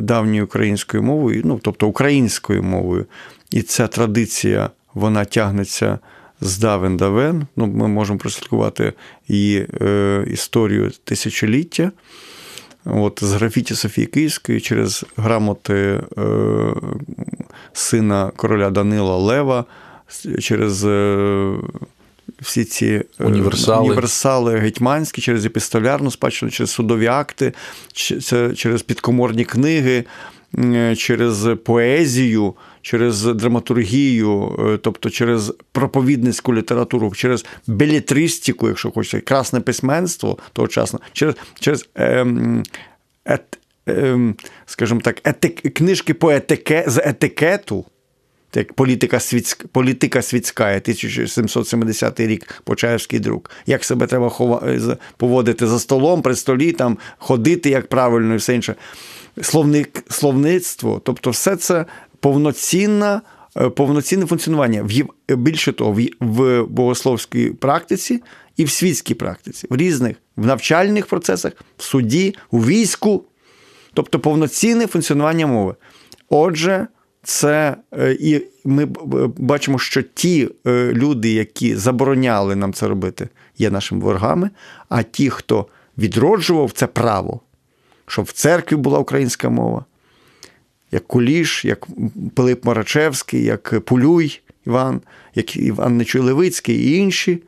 давньою 0.00 0.44
українською 0.44 1.02
мовою, 1.02 1.42
ну 1.44 1.60
тобто 1.62 1.88
українською 1.88 2.62
мовою, 2.62 3.06
і 3.50 3.62
ця 3.62 3.86
традиція 3.86 4.70
вона 4.94 5.24
тягнеться 5.24 5.98
з 6.40 6.58
давен 6.58 6.96
давен. 6.96 7.46
Ну, 7.56 7.66
Ми 7.66 7.88
можемо 7.88 8.18
прослідкувати 8.18 8.92
її 9.28 9.66
е, 9.80 10.24
історію 10.30 10.90
тисячоліття. 11.04 11.92
От, 12.84 13.18
З 13.22 13.32
графіті 13.32 13.74
Софії 13.74 14.06
Київської 14.06 14.60
через 14.60 15.04
грамоти 15.16 15.74
е, 15.74 16.00
сина 17.72 18.32
короля 18.36 18.70
Данила 18.70 19.16
Лева, 19.16 19.64
через 20.38 20.84
е, 20.84 21.54
всі 22.40 22.64
ці 22.64 22.86
е, 22.86 23.24
універсали, 23.24 23.86
універсали 23.86 24.58
гетьманські 24.58 25.20
через 25.22 25.46
епістолярну 25.46 26.10
спадщину, 26.10 26.50
через 26.50 26.70
судові 26.70 27.06
акти, 27.06 27.52
через 28.56 28.82
підкоморні 28.82 29.44
книги, 29.44 30.04
е, 30.58 30.96
через 30.96 31.48
поезію, 31.64 32.54
через 32.82 33.22
драматургію, 33.22 34.56
е, 34.58 34.78
тобто 34.82 35.10
через 35.10 35.54
проповідницьку 35.72 36.54
літературу, 36.54 37.12
через 37.14 37.44
белітристику, 37.66 38.68
якщо 38.68 38.90
хочете, 38.90 39.20
красне 39.20 39.60
письменство 39.60 40.38
тогочасно, 40.52 41.00
через 41.12 41.34
через 41.60 41.88
ем, 41.94 42.62
ет, 43.24 43.58
ем, 43.86 44.34
скажімо 44.66 45.00
так, 45.04 45.20
етик, 45.24 45.74
книжки 45.74 46.14
по 46.14 46.30
етике, 46.30 46.84
з 46.86 46.98
етикету 47.04 47.84
як 48.54 48.72
політика 48.72 49.20
світська, 49.20 49.68
політика 49.72 50.22
світська, 50.22 50.64
1770 50.64 52.20
рік 52.20 52.60
Почаївський 52.64 53.18
друк. 53.18 53.50
Як 53.66 53.84
себе 53.84 54.06
треба 54.06 54.28
хова... 54.28 54.68
поводити 55.16 55.66
за 55.66 55.78
столом, 55.78 56.22
при 56.22 56.36
столі, 56.36 56.72
там, 56.72 56.98
ходити 57.18 57.70
як 57.70 57.88
правильно 57.88 58.34
і 58.34 58.36
все 58.36 58.54
інше. 58.54 58.74
Словник, 59.42 60.04
Словництво, 60.08 61.00
тобто 61.04 61.30
все 61.30 61.56
це 61.56 61.86
повноцінна. 62.20 63.22
Е, 63.56 63.68
повноцінне 63.68 64.26
функціонування 64.26 64.82
в 65.28 65.36
більше 65.36 65.72
того, 65.72 65.98
в 66.20 66.62
богословській 66.62 67.50
практиці 67.50 68.22
і 68.56 68.64
в 68.64 68.70
світській 68.70 69.14
практиці, 69.14 69.66
в 69.70 69.76
різних 69.76 70.16
в 70.36 70.46
навчальних 70.46 71.06
процесах, 71.06 71.52
в 71.78 71.82
суді, 71.82 72.34
у 72.50 72.58
війську, 72.64 73.24
тобто 73.94 74.20
повноцінне 74.20 74.86
функціонування 74.86 75.46
мови. 75.46 75.74
Отже, 76.28 76.86
це 77.22 77.76
е, 77.92 78.16
і 78.20 78.42
ми 78.64 78.86
бачимо, 79.36 79.78
що 79.78 80.02
ті 80.02 80.48
е, 80.66 80.92
люди, 80.92 81.32
які 81.32 81.76
забороняли 81.76 82.56
нам 82.56 82.72
це 82.72 82.88
робити, 82.88 83.28
є 83.58 83.70
нашими 83.70 84.00
ворогами. 84.00 84.50
А 84.88 85.02
ті, 85.02 85.30
хто 85.30 85.66
відроджував 85.98 86.72
це 86.72 86.86
право, 86.86 87.40
щоб 88.06 88.24
в 88.24 88.32
церкві 88.32 88.76
була 88.76 88.98
українська 88.98 89.48
мова, 89.48 89.84
як 90.92 91.06
Куліш, 91.06 91.64
як 91.64 91.86
Пилип 92.34 92.64
Марачевський, 92.64 93.44
як 93.44 93.80
Пулюй 93.84 94.40
Іван, 94.66 95.00
як 95.34 95.56
Іван 95.56 95.96
Нечуй 95.96 96.20
Левицький 96.20 96.76
і 96.76 96.96
інші. 96.96 97.42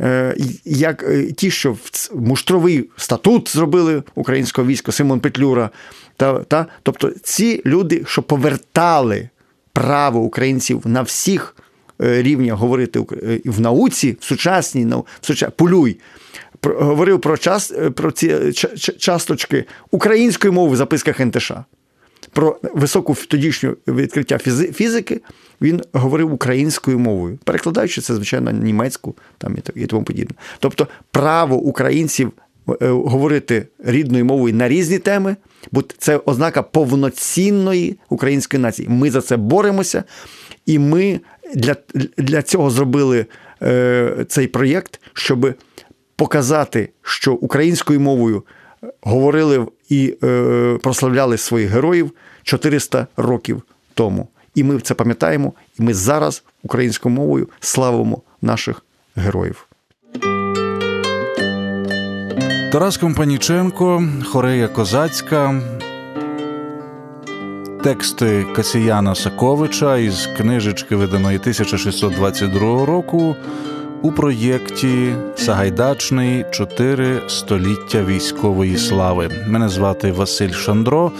Е, 0.00 0.36
як 0.64 1.04
ті, 1.36 1.50
що 1.50 1.72
в 1.72 1.80
муштровий 2.14 2.90
статут 2.96 3.50
зробили 3.52 4.02
українського 4.14 4.68
війська 4.68 4.92
Симон 4.92 5.20
Петлюра, 5.20 5.70
та, 6.16 6.38
та, 6.38 6.66
Тобто 6.82 7.10
ці 7.10 7.62
люди, 7.66 8.04
що 8.06 8.22
повертали 8.22 9.28
право 9.72 10.20
українців 10.20 10.82
на 10.84 11.02
всіх 11.02 11.56
е, 12.02 12.22
рівнях 12.22 12.58
говорити 12.58 13.00
е, 13.12 13.40
в 13.44 13.60
науці, 13.60 14.16
в 14.20 14.24
сучасній 14.24 14.84
в 14.84 15.04
суча... 15.20 15.50
Полюй. 15.50 16.00
Говорив 16.62 17.20
про 17.20 17.38
час 17.38 17.72
про 17.94 18.10
ці 18.10 18.52
часточки 18.98 19.64
української 19.90 20.52
мови 20.52 20.72
в 20.72 20.76
записках 20.76 21.20
НТШ. 21.20 21.52
Про 22.32 22.58
високу 22.62 23.14
тодішню 23.28 23.76
відкриття 23.88 24.38
фізики 24.72 25.20
він 25.60 25.82
говорив 25.92 26.32
українською 26.32 26.98
мовою, 26.98 27.38
перекладаючи 27.44 28.00
це, 28.00 28.14
звичайно, 28.14 28.50
німецьку 28.50 29.14
там 29.38 29.56
і 29.74 29.86
тому 29.86 30.04
подібне. 30.04 30.36
Тобто, 30.58 30.88
право 31.10 31.56
українців 31.56 32.32
Е, 32.68 32.88
говорити 32.88 33.66
рідною 33.78 34.24
мовою 34.24 34.54
на 34.54 34.68
різні 34.68 34.98
теми, 34.98 35.36
бо 35.72 35.82
це 35.98 36.20
ознака 36.24 36.62
повноцінної 36.62 37.98
української 38.08 38.62
нації. 38.62 38.88
Ми 38.88 39.10
за 39.10 39.20
це 39.20 39.36
боремося, 39.36 40.04
і 40.66 40.78
ми 40.78 41.20
для, 41.54 41.76
для 42.18 42.42
цього 42.42 42.70
зробили 42.70 43.26
е, 43.62 44.24
цей 44.28 44.46
проєкт, 44.46 45.00
щоб 45.12 45.54
показати, 46.16 46.88
що 47.02 47.32
українською 47.32 48.00
мовою 48.00 48.42
говорили 49.02 49.66
і 49.88 50.16
е, 50.24 50.78
прославляли 50.82 51.38
своїх 51.38 51.70
героїв 51.70 52.10
400 52.42 53.06
років 53.16 53.62
тому. 53.94 54.28
І 54.54 54.64
ми 54.64 54.80
це 54.80 54.94
пам'ятаємо, 54.94 55.52
і 55.78 55.82
ми 55.82 55.94
зараз 55.94 56.42
українською 56.62 57.14
мовою 57.14 57.48
славимо 57.60 58.22
наших 58.42 58.82
героїв. 59.16 59.66
Тарас 62.72 62.96
Компаніченко, 62.96 64.04
Хорея 64.24 64.68
Козацька, 64.68 65.62
тексти 67.82 68.46
Касіяна 68.56 69.14
Саковича 69.14 69.96
із 69.96 70.28
книжечки, 70.36 70.96
виданої 70.96 71.38
1622 71.38 72.86
року 72.86 73.36
у 74.02 74.12
проєкті 74.12 75.14
Сагайдачний 75.36 76.44
Чотири 76.50 77.20
століття 77.28 78.04
військової 78.04 78.76
слави. 78.76 79.30
Мене 79.48 79.68
звати 79.68 80.12
Василь 80.12 80.52
Шандро. 80.52 81.12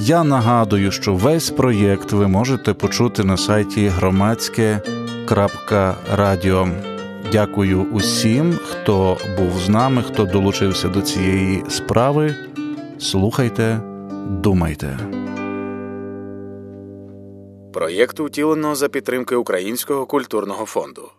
Я 0.00 0.24
нагадую, 0.24 0.92
що 0.92 1.14
весь 1.14 1.50
проєкт 1.50 2.12
ви 2.12 2.28
можете 2.28 2.74
почути 2.74 3.24
на 3.24 3.36
сайті 3.36 3.88
громадське.радіо. 3.88 6.68
Дякую 7.32 7.86
усім, 7.92 8.58
хто 8.64 9.16
був 9.38 9.58
з 9.58 9.68
нами, 9.68 10.02
хто 10.02 10.24
долучився 10.24 10.88
до 10.88 11.02
цієї 11.02 11.64
справи. 11.68 12.34
Слухайте, 12.98 13.80
думайте. 14.30 14.98
Проєкт 17.72 18.20
утілено 18.20 18.74
за 18.74 18.88
підтримки 18.88 19.34
Українського 19.34 20.06
культурного 20.06 20.66
фонду. 20.66 21.10